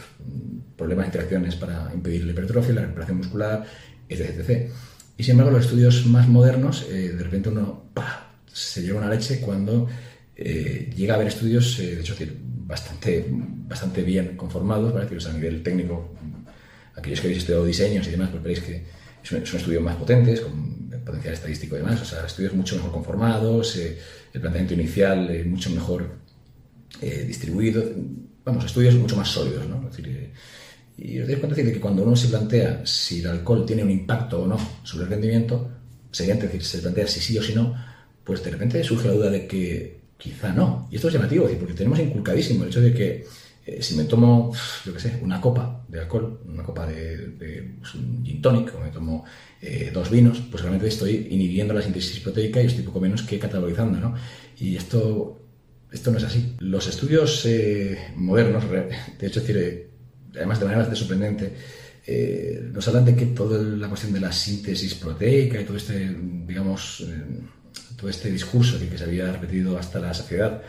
[0.75, 3.65] problemas de interacciones para impedir la hipertrofia, la recuperación muscular,
[4.09, 4.71] etc.
[5.19, 7.91] Y sin embargo, los estudios más modernos, de repente uno
[8.51, 9.87] se lleva una leche cuando
[10.35, 12.15] llega a haber estudios, de hecho,
[12.65, 15.07] bastante, bastante bien conformados, ¿vale?
[15.07, 16.15] a nivel técnico,
[16.95, 18.83] aquellos que habéis estudiado diseños y demás, pues veréis que
[19.23, 23.75] son, estudios más potentes, con potencial estadístico y demás, o sea, estudios mucho mejor conformados,
[23.77, 23.97] eh,
[24.33, 26.07] el planteamiento inicial eh, mucho mejor
[27.01, 27.83] eh, distribuido,
[28.45, 29.89] vamos, estudios mucho más sólidos, ¿no?
[31.01, 33.91] Y os dais cuenta de que cuando uno se plantea si el alcohol tiene un
[33.91, 35.69] impacto o no sobre el rendimiento,
[36.11, 37.75] sería decir, se plantea si sí o si no,
[38.23, 40.87] pues de repente surge la duda de que quizá no.
[40.91, 43.25] Y esto es llamativo, porque tenemos inculcadísimo el hecho de que
[43.65, 44.51] eh, si me tomo,
[44.85, 48.79] yo qué sé, una copa de alcohol, una copa de, pues, un gin tonic, o
[48.79, 49.23] me tomo
[49.61, 53.39] eh, dos vinos, pues realmente estoy inhibiendo la síntesis proteica y estoy poco menos que
[53.39, 54.15] catabolizando, ¿no?
[54.59, 55.39] Y esto,
[55.91, 56.55] esto no es así.
[56.59, 59.88] Los estudios eh, modernos, de hecho, decir,
[60.35, 61.53] además de manera bastante sorprendente,
[62.73, 66.15] nos hablan de que toda la cuestión de la síntesis proteica y todo este,
[66.47, 67.05] digamos,
[67.95, 70.61] todo este discurso que, se había repetido hasta la saciedad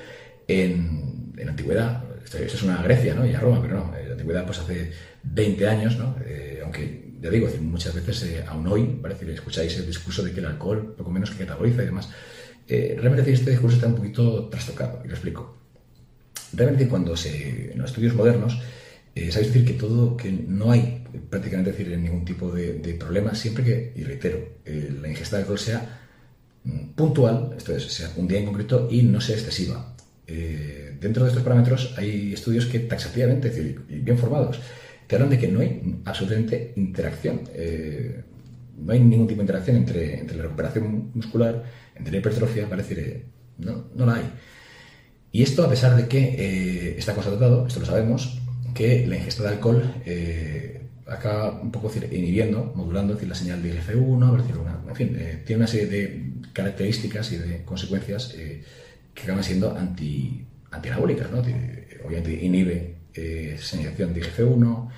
[0.47, 2.05] en, en antigüedad,
[2.39, 3.27] esto es una Grecia ¿no?
[3.27, 4.93] y a Roma, pero no, en la antigüedad pues hace
[5.23, 6.17] 20 años, ¿no?
[6.25, 10.33] Eh, aunque ya digo, muchas veces eh, aún hoy parece que escucháis el discurso de
[10.33, 12.09] que el alcohol poco menos que cataboliza y demás.
[12.67, 15.57] Eh, realmente este discurso está un poquito trastocado, y lo explico.
[16.53, 18.61] Realmente cuando se, en los estudios modernos,
[19.15, 23.65] sabéis decir que todo, que no hay prácticamente decir ningún tipo de, de problema, siempre
[23.65, 26.01] que, y reitero, la ingesta de alcohol sea
[26.65, 29.95] mm, puntual, esto es, sea un día en concreto y no sea excesiva.
[30.33, 34.61] Eh, dentro de estos parámetros hay estudios que taxativamente, es decir, bien formados,
[35.09, 37.41] te hablan de que no hay absolutamente interacción.
[37.53, 38.23] Eh,
[38.79, 41.65] no hay ningún tipo de interacción entre, entre, la recuperación muscular,
[41.97, 43.25] entre la hipertrofia, para decir, eh,
[43.59, 44.31] no, no la hay.
[45.33, 48.40] Y esto a pesar de que está constatado, esto lo sabemos,
[48.75, 49.95] que la ingesta de alcohol
[51.07, 54.55] acaba un poco inhibiendo, modulando decir, la señal de IGF-1, decir,
[54.89, 58.35] en fin, tiene una serie de características y de consecuencias
[59.15, 61.43] que acaban siendo anti, antianabólicas, ¿no?
[62.05, 64.89] Obviamente inhibe eh, señalización de IGF-1,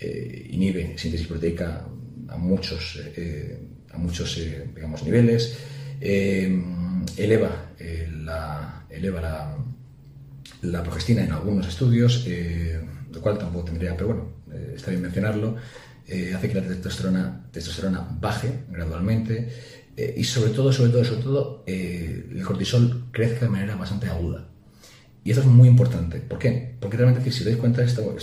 [0.00, 1.84] eh, inhibe síntesis proteica
[2.28, 3.58] a muchos, eh,
[3.92, 4.38] a muchos
[4.74, 5.58] digamos, niveles,
[6.00, 7.72] eleva,
[8.24, 9.56] la, eleva la,
[10.62, 12.26] la, progestina en algunos estudios,
[13.16, 14.28] lo cual tampoco tendría, pero bueno,
[14.74, 15.56] está bien mencionarlo,
[16.06, 19.48] hace que la testosterona, testosterona baje gradualmente,
[19.96, 24.08] eh, y sobre todo, sobre todo, sobre todo, eh, el cortisol crezca de manera bastante
[24.08, 24.46] aguda.
[25.24, 26.20] Y esto es muy importante.
[26.20, 26.76] ¿Por qué?
[26.78, 28.14] Porque realmente, si os dais cuenta, esto,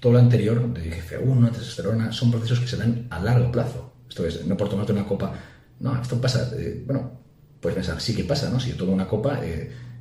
[0.00, 3.92] todo lo anterior, de IGF-1, testosterona, son procesos que se dan a largo plazo.
[4.08, 5.32] Esto es, no por tomarte una copa.
[5.78, 6.50] No, esto pasa.
[6.58, 7.20] Eh, bueno,
[7.60, 8.58] puedes pensar, sí que pasa, ¿no?
[8.58, 9.40] Si yo tomo una copa,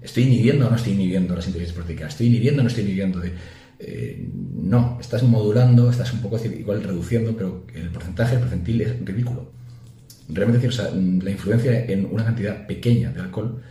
[0.02, 2.08] ¿estoy inhibiendo o no estoy inhibiendo la síntesis proteica?
[2.08, 3.20] ¿Estoy inhibiendo o no estoy inhibiendo?
[3.20, 3.34] De,
[3.80, 9.60] no, estás modulando, estás un poco igual reduciendo, pero el porcentaje, el percentil es ridículo
[10.30, 13.62] realmente decir, o sea, la influencia en una cantidad pequeña de alcohol,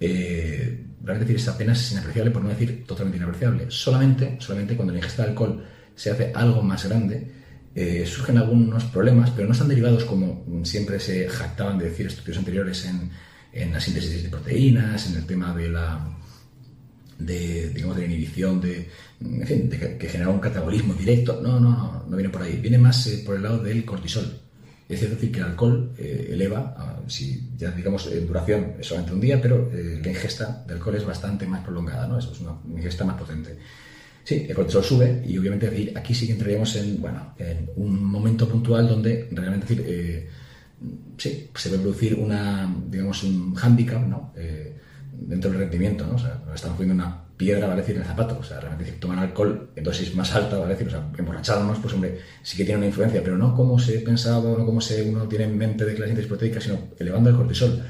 [0.00, 3.66] eh, realmente decir, es apenas inapreciable, por no decir totalmente inapreciable.
[3.68, 7.30] Solamente, solamente cuando la ingesta de alcohol se hace algo más grande,
[7.74, 12.38] eh, surgen algunos problemas, pero no están derivados como siempre se jactaban de decir estudios
[12.38, 13.10] anteriores en,
[13.52, 16.06] en la síntesis de proteínas, en el tema de la
[17.18, 18.88] de, digamos, de la inhibición de,
[19.20, 21.40] en fin, de que, genera un catabolismo directo.
[21.42, 22.56] No, no, no, no viene por ahí.
[22.56, 24.40] Viene más eh, por el lado del cortisol.
[24.88, 29.20] Es decir, que el alcohol eh, eleva, si ya digamos en duración es solamente un
[29.20, 32.18] día, pero eh, la ingesta de alcohol es bastante más prolongada, ¿no?
[32.18, 33.56] Eso es una ingesta más potente.
[34.22, 38.46] Sí, el cortisol sube y obviamente aquí sí que entraríamos en, bueno, en un momento
[38.46, 40.28] puntual donde realmente eh,
[41.16, 44.32] sí, se puede producir una, digamos, un hándicap, ¿no?
[45.16, 46.14] Dentro del rendimiento, ¿no?
[46.14, 47.80] O sea, estamos poniendo una piedra, ¿vale?
[47.80, 48.38] decir, en el zapato.
[48.38, 50.74] O sea, realmente decir, tomar alcohol en dosis más alta, ¿vale?
[50.74, 53.98] decir, o sea, emborracharnos, pues hombre, sí que tiene una influencia, pero no como se
[54.00, 57.30] pensaba, no como se uno tiene en mente de que la síntesis proteica, sino elevando
[57.30, 57.82] el cortisol.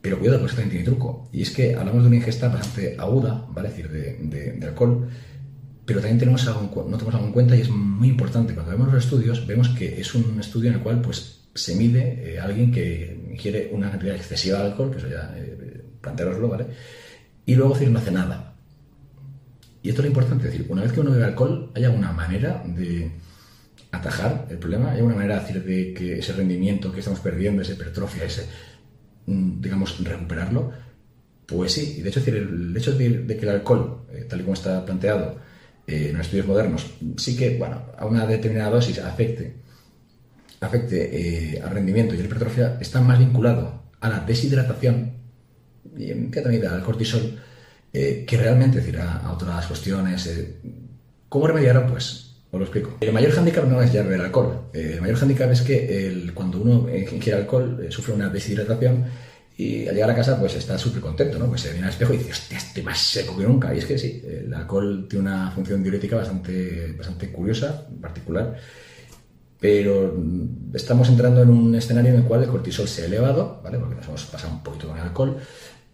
[0.00, 1.28] Pero cuidado, esto también tiene truco.
[1.32, 3.70] Y es que hablamos de una ingesta bastante aguda, ¿vale?
[3.70, 5.08] decir, de, de, alcohol,
[5.84, 8.54] pero también tenemos algo, no tenemos algo en cuenta y es muy importante.
[8.54, 12.34] Cuando vemos los estudios, vemos que es un estudio en el cual, pues, se mide
[12.34, 15.75] eh, alguien que ingiere una cantidad excesiva de alcohol, que eso ya, eh,
[16.06, 16.66] plantearoslo, ¿vale?
[17.46, 18.54] y luego decir no hace nada.
[19.82, 22.12] Y esto es lo importante, es decir, una vez que uno bebe alcohol, ¿hay alguna
[22.12, 23.12] manera de
[23.92, 24.90] atajar el problema?
[24.90, 28.46] ¿Hay alguna manera decir, de que ese rendimiento que estamos perdiendo, esa hipertrofia, ese,
[29.26, 30.72] mm, digamos, recuperarlo?
[31.46, 34.42] Pues sí, y de hecho, decir, el hecho de, que el alcohol, eh, tal y
[34.42, 35.38] como está planteado
[35.86, 36.84] eh, en los estudios modernos,
[37.16, 39.54] sí que, bueno, a una determinada dosis afecte,
[40.60, 45.25] afecte eh, al rendimiento y a la hipertrofia, está más vinculado a la deshidratación
[45.96, 47.38] y en medida al cortisol
[47.92, 50.28] que realmente decir, a, otras cuestiones.
[51.28, 51.86] ¿Cómo remediarlo?
[51.86, 52.98] Pues os lo explico.
[53.00, 54.68] El mayor hándicap no es ya beber alcohol.
[54.74, 59.06] el mayor hándicap es que el, cuando uno ingiere alcohol sufre una deshidratación
[59.58, 61.46] y al llegar a casa, pues está súper contento, ¿no?
[61.46, 63.74] Pues se viene al espejo y dice, hostia, estoy más seco que nunca.
[63.74, 68.54] Y es que sí, el alcohol tiene una función diurética bastante, bastante curiosa, particular.
[69.58, 70.14] Pero
[70.74, 73.78] estamos entrando en un escenario en el cual el cortisol se ha elevado, ¿vale?
[73.78, 75.38] Porque nos hemos pasado un poquito con el alcohol.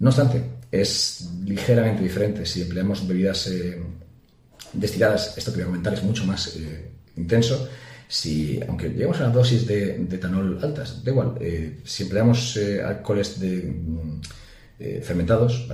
[0.02, 3.80] No obstante, es ligeramente diferente si empleamos bebidas eh,
[4.72, 5.38] destiladas.
[5.38, 7.68] Esto que voy a comentar es mucho más eh, intenso
[8.08, 13.38] si, aunque lleguemos a una dosis de, etanol altas, da igual, eh, si empleamos alcoholes
[13.38, 15.68] de, mm, fermentados,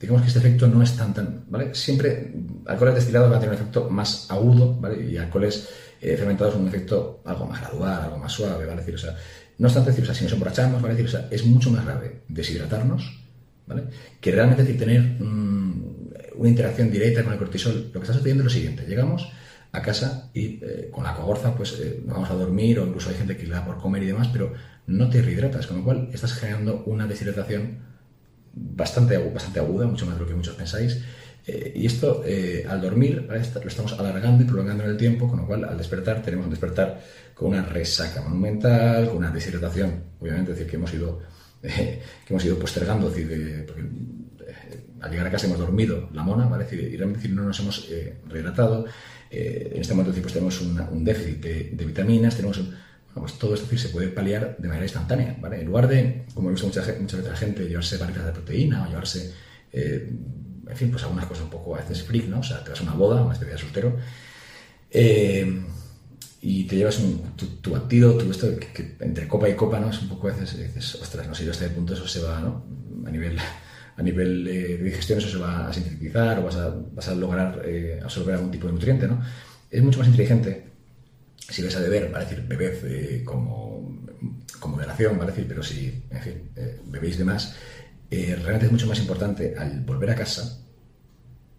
[0.00, 1.72] digamos que este efecto no es tan tan, ¿vale?
[1.72, 2.34] Siempre
[2.66, 5.08] alcoholes destilados van a tener un efecto más agudo, ¿vale?
[5.08, 5.68] Y alcoholes
[6.00, 8.80] fermentados un efecto algo más gradual, algo más suave, ¿vale?
[8.80, 9.16] Decir, o sea,
[9.58, 10.94] no obstante, decir, o si nos emborrachamos, ¿vale?
[10.94, 13.20] Decir, o es mucho más grave deshidratarnos,
[13.66, 13.84] ¿vale?
[14.20, 15.64] Que realmente decir, tener mm,
[16.36, 17.90] una interacción directa con el cortisol.
[17.92, 19.30] Lo que está sucediendo es lo siguiente, llegamos
[19.72, 23.16] a casa y eh, con la cogorza pues eh, vamos a dormir o incluso hay
[23.16, 24.52] gente que le da por comer y demás, pero
[24.86, 27.78] no te rehidratas, con lo cual estás generando una deshidratación
[28.54, 31.02] bastante, bastante aguda, mucho más de lo que muchos pensáis.
[31.46, 32.22] Eh, y esto
[32.68, 36.22] al dormir lo estamos alargando y prolongando en el tiempo, con lo cual al despertar
[36.22, 37.02] tenemos que despertar
[37.34, 41.20] con una resaca monumental, con una deshidratación, obviamente, es decir, que hemos ido,
[41.62, 43.82] que hemos ido postergando, es decir, porque
[45.00, 46.66] al llegar a casa hemos dormido la mona, ¿vale?
[46.72, 47.90] y realmente no nos hemos
[48.26, 48.86] rehidratado,
[49.34, 52.60] eh, en este momento pues, tenemos un déficit de, vitaminas, tenemos
[53.12, 55.60] pues todo esto se puede paliar de manera instantánea, ¿vale?
[55.60, 58.82] En lugar de, como he visto mucha, mucha veces la gente, llevarse barritas de proteína
[58.82, 59.32] o llevarse,
[59.72, 60.10] eh,
[60.68, 62.40] en fin, pues algunas cosas un poco a veces freak, ¿no?
[62.40, 63.96] O sea, te vas a una boda, una especie de soltero,
[64.90, 65.62] eh,
[66.40, 66.98] y te llevas
[67.36, 69.90] tu, tu, batido, tu esto, que, entre copa y copa, ¿no?
[69.90, 72.20] Es un poco a veces, dices, ostras, no sé, yo hasta este punto eso se
[72.20, 72.64] va, ¿no?
[73.06, 73.38] A nivel
[73.96, 77.62] a nivel de digestión eso se va a sintetizar o vas a, vas a lograr
[77.64, 79.22] eh, absorber algún tipo de nutriente, ¿no?
[79.70, 80.64] Es mucho más inteligente
[81.36, 82.24] si vais a beber, ¿vale?
[82.24, 83.98] decir, bebed eh, como,
[84.58, 85.30] como moderación, ¿vale?
[85.30, 87.54] decir, pero si, en fin, eh, bebéis de más,
[88.36, 90.60] realmente es mucho más importante al volver a casa,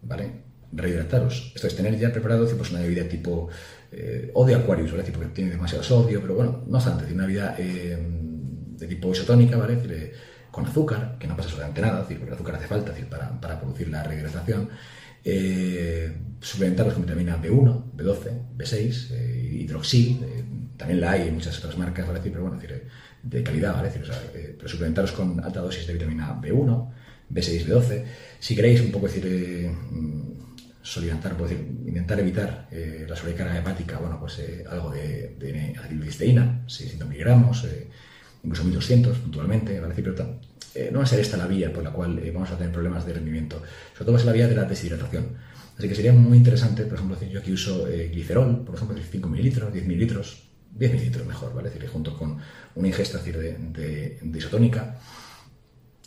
[0.02, 0.44] ¿vale?
[0.72, 1.52] Rehidrataros.
[1.56, 3.50] Esto es tener ya preparado pues, una bebida tipo
[4.34, 5.04] o de Aquarius, ¿vale?
[5.04, 9.58] Decir, porque tiene demasiado sodio, pero bueno, no obstante, tiene una bebida de tipo isotónica,
[9.58, 9.78] ¿vale?
[9.78, 10.14] Decir,
[10.56, 13.60] con azúcar, que no pasa absolutamente nada, decir, porque el azúcar hace falta decir, para,
[13.60, 14.70] producir la rehidratación.
[15.22, 20.46] Eh, suplementarlos con vitamina B1, B12, B6, eh, hidroxil, eh,
[20.78, 22.22] también la hay en muchas otras marcas, ¿vale?
[22.24, 22.88] pero bueno, decir,
[23.26, 23.90] de calidad, ¿vale?
[23.90, 26.92] Decir, o sea, eh, suplementaros con alta dosis de vitamina B1,
[27.30, 28.04] B6, B12.
[28.40, 29.26] Si queréis un poco decir,
[29.70, 30.36] mm,
[30.82, 31.58] solidantar, decir,
[31.88, 37.66] intentar evitar la sobrecarga hepática, bueno, pues algo de, de acetilcisteína, 600 miligramos,
[38.44, 39.94] incluso 1200 puntualmente, ¿vale?
[39.96, 40.14] Pero
[40.76, 42.72] eh, no va a ser esta la vía por la cual eh, vamos a tener
[42.74, 43.62] problemas de rendimiento,
[43.94, 45.30] sobre todo va a ser la vía de la deshidratación.
[45.78, 49.30] Así que sería muy interesante, por ejemplo, yo aquí uso eh, glicerol, por ejemplo, 5
[49.30, 50.45] mililitros, 10 mililitros,
[50.76, 51.70] 10 mililitros mejor, ¿vale?
[51.70, 52.38] Es decir, junto con
[52.76, 54.98] una ingesta decir, de, isotónica.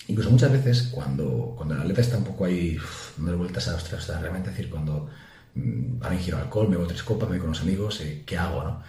[0.08, 2.78] Incluso muchas veces, cuando, cuando el atleta está un poco ahí,
[3.16, 5.08] dándole vueltas a ostras, realmente decir, cuando
[5.54, 8.64] mmm, ahora ingiero alcohol, me voy tres copas, me voy con los amigos, ¿qué hago,
[8.64, 8.82] no?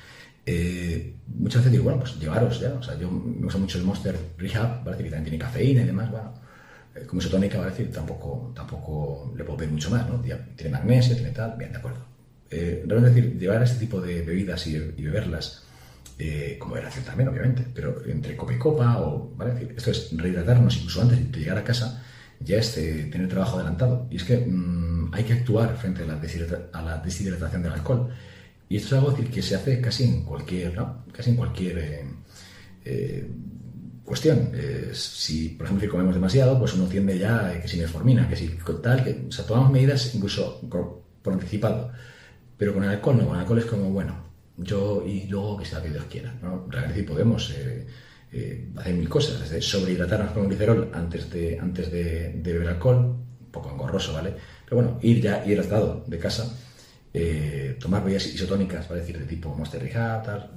[0.46, 2.74] Eh, muchas veces digo, bueno, pues llevaros ya.
[2.74, 4.98] O sea, yo me uso mucho el Monster Rehab, ¿vale?
[4.98, 6.34] Que también tiene cafeína y demás, bueno.
[6.96, 7.72] Eh, como isotónica, ¿vale?
[7.72, 10.20] Decir, tampoco, tampoco le puedo pedir mucho más, ¿no?
[10.22, 12.00] Tiene magnesio, tiene tal, bien, de acuerdo.
[12.50, 15.66] Eh, realmente decir, llevar este tipo de bebidas y, beberlas,
[16.22, 19.54] eh, como moderación también, obviamente, pero entre copa y copa, o, ¿vale?
[19.54, 22.04] Decir, esto es rehidratarnos incluso antes de llegar a casa,
[22.42, 24.06] ya es tener trabajo adelantado.
[24.12, 26.20] Y es que mm, hay que actuar frente a la,
[26.74, 28.10] a la deshidratación del alcohol.
[28.68, 31.06] Y esto es algo que se hace casi en cualquier, ¿no?
[31.14, 32.06] casi en cualquier eh,
[32.84, 33.28] eh,
[34.04, 34.52] cuestión.
[34.94, 38.58] si, por ejemplo, si comemos demasiado, pues uno tiende ya que si metformina, que si
[38.84, 41.92] tal, que, o sea, tomamos medidas incluso por anticipado.
[42.58, 44.29] Pero con el alcohol no, con el alcohol es como, bueno,
[44.60, 46.34] yo y luego que sea que Dios quiera.
[46.68, 52.70] Realmente podemos eh, hacer mil cosas, desde sobrehidratarnos con glicerol antes de, antes de, beber
[52.70, 54.34] alcohol, un poco engorroso, ¿vale?
[54.66, 56.56] Pero bueno, ir ya hidratado de casa
[57.14, 60.50] eh, tomar bebidas isotónicas, para decir, de tipo Monster Rehab,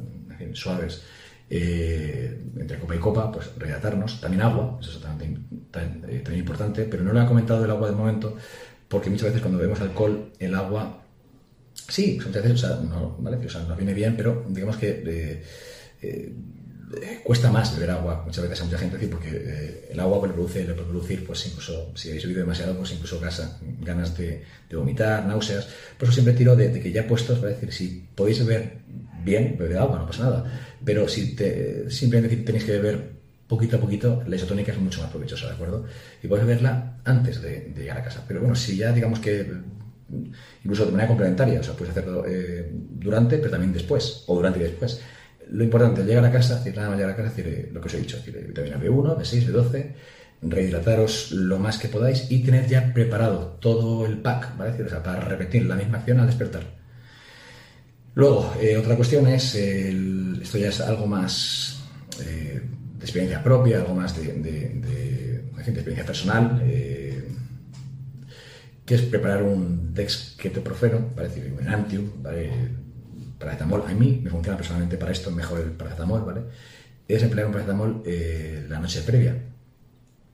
[0.52, 1.02] suaves,
[1.48, 4.20] eh, entre copa y copa, pues rehidratarnos.
[4.20, 7.88] También agua, eso es también, eh, también, importante, pero no lo he comentado del agua
[7.88, 8.36] de momento,
[8.88, 11.01] porque muchas veces cuando bebemos alcohol, el agua,
[11.92, 13.36] sí, muchas veces, o sea, no, ¿vale?
[13.36, 15.42] o nos viene bien, pero digamos que eh,
[16.00, 16.32] eh,
[17.22, 20.66] cuesta más beber agua muchas veces a mucha gente, porque eh, el agua puede producir,
[20.66, 25.26] le puede producir, pues incluso, si habéis bebido demasiado, pues incluso gasa, ganas de, vomitar,
[25.26, 25.68] náuseas.
[25.98, 28.78] Por eso siempre tiro de, que ya puestos, para decir, si podéis beber
[29.22, 30.60] bien, bebed agua, no pasa nada.
[30.82, 33.12] Pero si te, simplemente tenéis que beber
[33.46, 35.84] poquito a poquito, la isotónica es mucho más provechosa, ¿de acuerdo?
[36.22, 38.24] Y puedes beberla antes de, de llegar a casa.
[38.26, 39.46] Pero bueno, si ya digamos que
[40.64, 44.60] incluso de manera complementaria, o sea, puedes hacerlo eh, durante, pero también después, o durante
[44.60, 45.00] y después.
[45.50, 47.88] Lo importante llegar a casa, decir, nada más llegar a casa, decir, eh, lo que
[47.88, 49.92] os he dicho, decir, vitamina B1, B6, B12,
[50.42, 54.82] rehidrataros lo más que podáis y tener ya preparado todo el pack, ¿vale?
[54.82, 56.62] O sea, para repetir la misma acción al despertar.
[58.14, 61.78] Luego, eh, otra cuestión es, el, esto ya es algo más
[62.18, 62.62] de
[63.00, 65.22] experiencia propia, algo más de, de, de,
[65.56, 66.60] experiencia personal,
[68.84, 71.28] que es preparar un dexketoprofeno, ¿vale?
[71.28, 72.50] decir, un Antium, ¿vale?
[73.38, 73.82] paracetamol.
[73.86, 76.42] A mí me funciona personalmente para esto mejor el paracetamol, ¿vale?
[77.08, 79.36] Es emplear un paracetamol eh, la noche previa.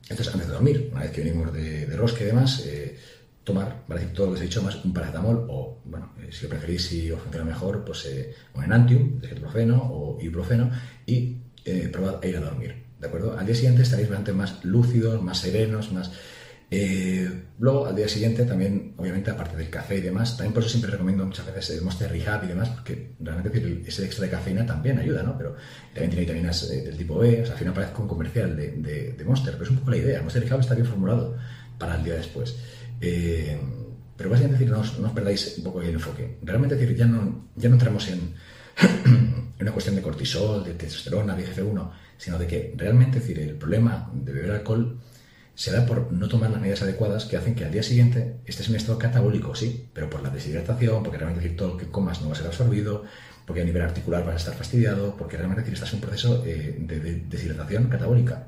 [0.02, 2.98] Entonces, antes de dormir, una vez que venimos de, de rosque y demás, eh,
[3.48, 4.02] tomar, ¿vale?
[4.12, 6.86] todo lo que os he dicho, más un paracetamol o, bueno, eh, si lo preferís,
[6.86, 10.70] si os funciona mejor, pues eh, un enantium, dexketoprofeno o ibuprofeno
[11.06, 13.38] y eh, probad a ir a dormir, ¿de acuerdo?
[13.38, 16.12] Al día siguiente estaréis bastante más lúcidos, más serenos, más...
[16.70, 20.70] Eh, luego, al día siguiente, también, obviamente, aparte del café y demás, también por eso
[20.70, 24.66] siempre recomiendo muchas veces el Monster Rehab y demás, porque realmente ese extra de cafeína
[24.66, 25.36] también ayuda, ¿no?
[25.38, 25.56] Pero
[25.94, 29.12] también tiene vitaminas del tipo B, o sea, al final parece un comercial de, de,
[29.12, 30.16] de Monster, pero es un poco la idea.
[30.18, 31.36] El Monster Rehab está bien formulado
[31.78, 32.56] para el día después.
[33.00, 33.58] Eh,
[34.16, 36.38] pero básicamente decir, no no os, perdáis un poco el enfoque.
[36.42, 38.34] Realmente decir, ya no, ya no entramos en,
[39.06, 43.54] en una cuestión de cortisol, de testosterona, de IGF-1, sino de que realmente decir, el
[43.54, 45.00] problema de beber alcohol
[45.58, 48.68] se da por no tomar las medidas adecuadas que hacen que al día siguiente estés
[48.68, 52.28] en estado catabólico, sí, pero por la deshidratación, porque realmente todo lo que comas no
[52.28, 53.02] va a ser absorbido,
[53.44, 56.44] porque a nivel articular vas a estar fastidiado, porque realmente decir, estás en un proceso
[56.46, 58.46] eh, de, de deshidratación catabólica.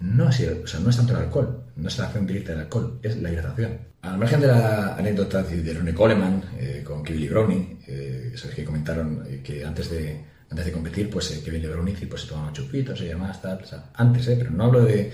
[0.00, 2.60] No es, o sea, no es tanto el alcohol, no es la acción directa del
[2.60, 3.78] alcohol, es la hidratación.
[4.02, 8.64] Al margen de la anécdota de Ronnie Coleman eh, con Kevin Lebroni, eh, sabes que
[8.64, 12.52] comentaron eh, que antes de, antes de competir, pues eh, Kevin Lebroni pues, se tomaba
[12.52, 15.10] chupitos y demás, tal, o sea, antes, pero no hablo de,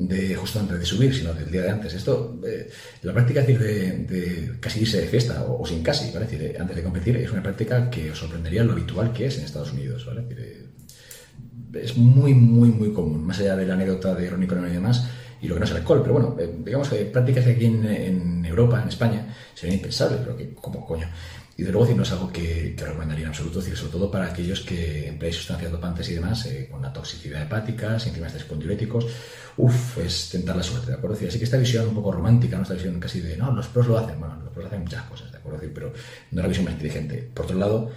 [0.00, 1.92] de, justo antes de subir, sino del día de antes.
[1.92, 2.70] Esto, eh,
[3.02, 6.26] la práctica decir, de, de, casi irse de fiesta, o, sin casi, ¿vale?
[6.26, 9.44] decir, antes de competir, es una práctica que os sorprendería lo habitual que es en
[9.44, 10.22] Estados Unidos, ¿vale?
[10.22, 10.70] Decir,
[11.74, 15.06] es muy, muy, muy común, más allá de la anécdota de Ronnie Coleman y demás,
[15.42, 17.66] y lo que no es el alcohol, pero bueno, eh, digamos que prácticas que aquí
[17.66, 21.06] en, en, Europa, en España, serían impensables, pero que, como coño.
[21.60, 24.28] Y de luego, decir, no es algo que, recomendaría en absoluto, decir, sobre todo para
[24.28, 29.06] aquellos que empleáis sustancias dopantes y demás, eh, con la toxicidad hepática, síntomas espondiuréticos,
[29.58, 31.18] uff, es tentar la suerte, ¿de acuerdo?
[31.28, 32.62] Así que esta visión un poco romántica, ¿no?
[32.62, 35.30] esta visión casi de, no, los pros lo hacen, bueno, los pros hacen muchas cosas,
[35.30, 35.60] ¿de acuerdo?
[35.74, 37.28] Pero no es la visión más inteligente.
[37.34, 37.90] Por otro lado,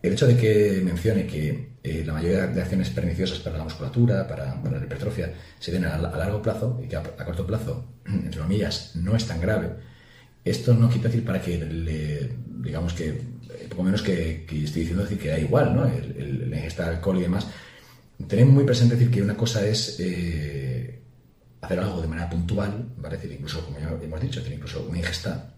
[0.00, 4.28] el hecho de que mencione que eh, la mayoría de acciones perniciosas para la musculatura,
[4.28, 7.44] para, para la hipertrofia, se den a, a, largo plazo y que a, a, corto
[7.44, 9.87] plazo, entre comillas, no es tan grave,
[10.50, 12.30] esto no quiere decir para que le,
[12.62, 13.20] digamos que,
[13.68, 15.86] poco menos que, que estoy diciendo decir que da igual, ¿no?
[15.86, 17.46] El, el, ingesta de alcohol y demás.
[18.26, 21.00] Tened muy presente decir que una cosa es eh,
[21.60, 23.16] hacer algo de manera puntual, ¿vale?
[23.16, 25.54] Decir, incluso, como ya hemos dicho, decir, incluso una ingesta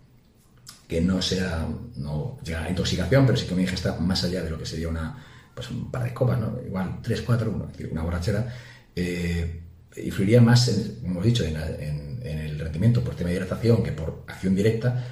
[0.86, 4.42] que no sea, no llega a la intoxicación, pero sí que una ingesta más allá
[4.42, 5.24] de lo que sería una,
[5.54, 6.58] pues un par de copas, ¿no?
[6.66, 8.52] Igual tres, cuatro, una, una borrachera,
[8.94, 9.62] eh,
[9.96, 13.82] influiría más, en, como hemos dicho, en, en, en, el rendimiento por tema de hidratación
[13.82, 15.04] que por acción directa,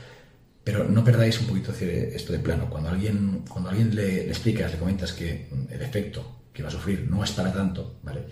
[0.62, 2.68] pero no perdáis un poquito esto de plano.
[2.68, 6.72] Cuando alguien, cuando alguien le, le explicas, le comentas que el efecto que va a
[6.72, 8.24] sufrir no es para tanto, ¿vale?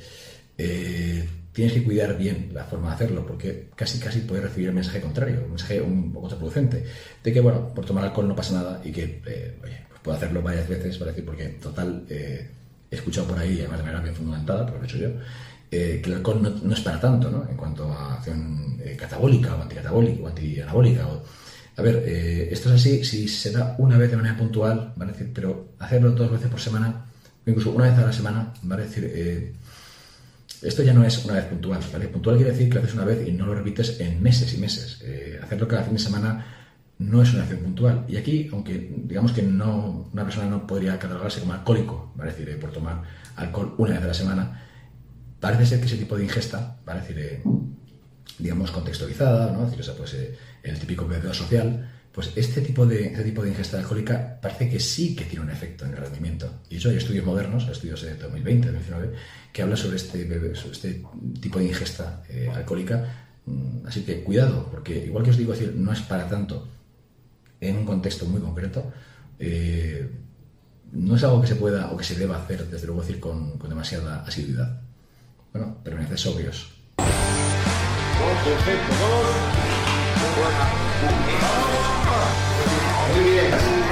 [0.58, 4.74] Eh, tienes que cuidar bien la forma de hacerlo, porque casi casi puedes recibir el
[4.74, 6.84] mensaje contrario, un mensaje un poco contraproducente,
[7.22, 10.16] de que, bueno, por tomar alcohol no pasa nada y que, eh, oye, pues puedo
[10.16, 12.50] hacerlo varias veces, para porque total, eh,
[12.90, 15.10] he escuchado por ahí, además de manera bien fundamentada, porque lo he hecho yo,
[15.70, 17.46] eh, que el alcohol no, es para tanto, ¿no?
[17.48, 21.06] En cuanto a acción eh, catabólica o anticatabólica o antianabólica.
[21.06, 21.22] O...
[21.76, 25.12] A ver, eh, esto es así si se da una vez de manera puntual, ¿vale?
[25.12, 27.04] Decir, pero hacerlo dos veces por semana,
[27.44, 28.84] incluso una vez a la semana, ¿vale?
[28.84, 29.52] decir, eh,
[30.62, 32.08] esto ya no es una vez puntual, ¿vale?
[32.08, 34.58] Puntual quiere decir que lo haces una vez y no lo repites en meses y
[34.58, 35.02] meses.
[35.42, 36.44] Hacerlo cada fin de semana
[36.98, 38.04] no es una acción puntual.
[38.08, 42.30] Y aquí, aunque digamos que no, una persona no podría catalogarse como alcohólico, ¿vale?
[42.30, 43.02] decir, eh, por tomar
[43.36, 44.65] alcohol una vez a la semana,
[45.47, 47.03] parece ser que ese tipo de ingesta, ¿vale?
[47.03, 47.40] decir, eh,
[48.36, 49.70] digamos, contextualizada, ¿no?
[49.70, 53.78] sea, pues, eh, el típico bebedor social, pues este tipo, de, este tipo de ingesta
[53.78, 56.62] alcohólica parece que sí que tiene un efecto en el rendimiento.
[56.68, 59.12] Y eso hay estudios modernos, estudios de 2020, 2019,
[59.53, 60.26] que hablan sobre este,
[60.57, 61.03] sobre este
[61.40, 65.61] tipo de ingesta eh, alcohólica Mm, Así que cuidado, porque igual que os digo, es
[65.61, 66.66] decir, no es para tanto
[67.61, 68.92] en un contexto muy concreto.
[70.92, 73.59] no es algo que se pueda o que se deba hacer, desde luego, decir, con
[73.68, 74.86] demasiada asiduidad.
[75.57, 76.68] Bueno, permanece sobrios.
[83.14, 83.86] Muy bien.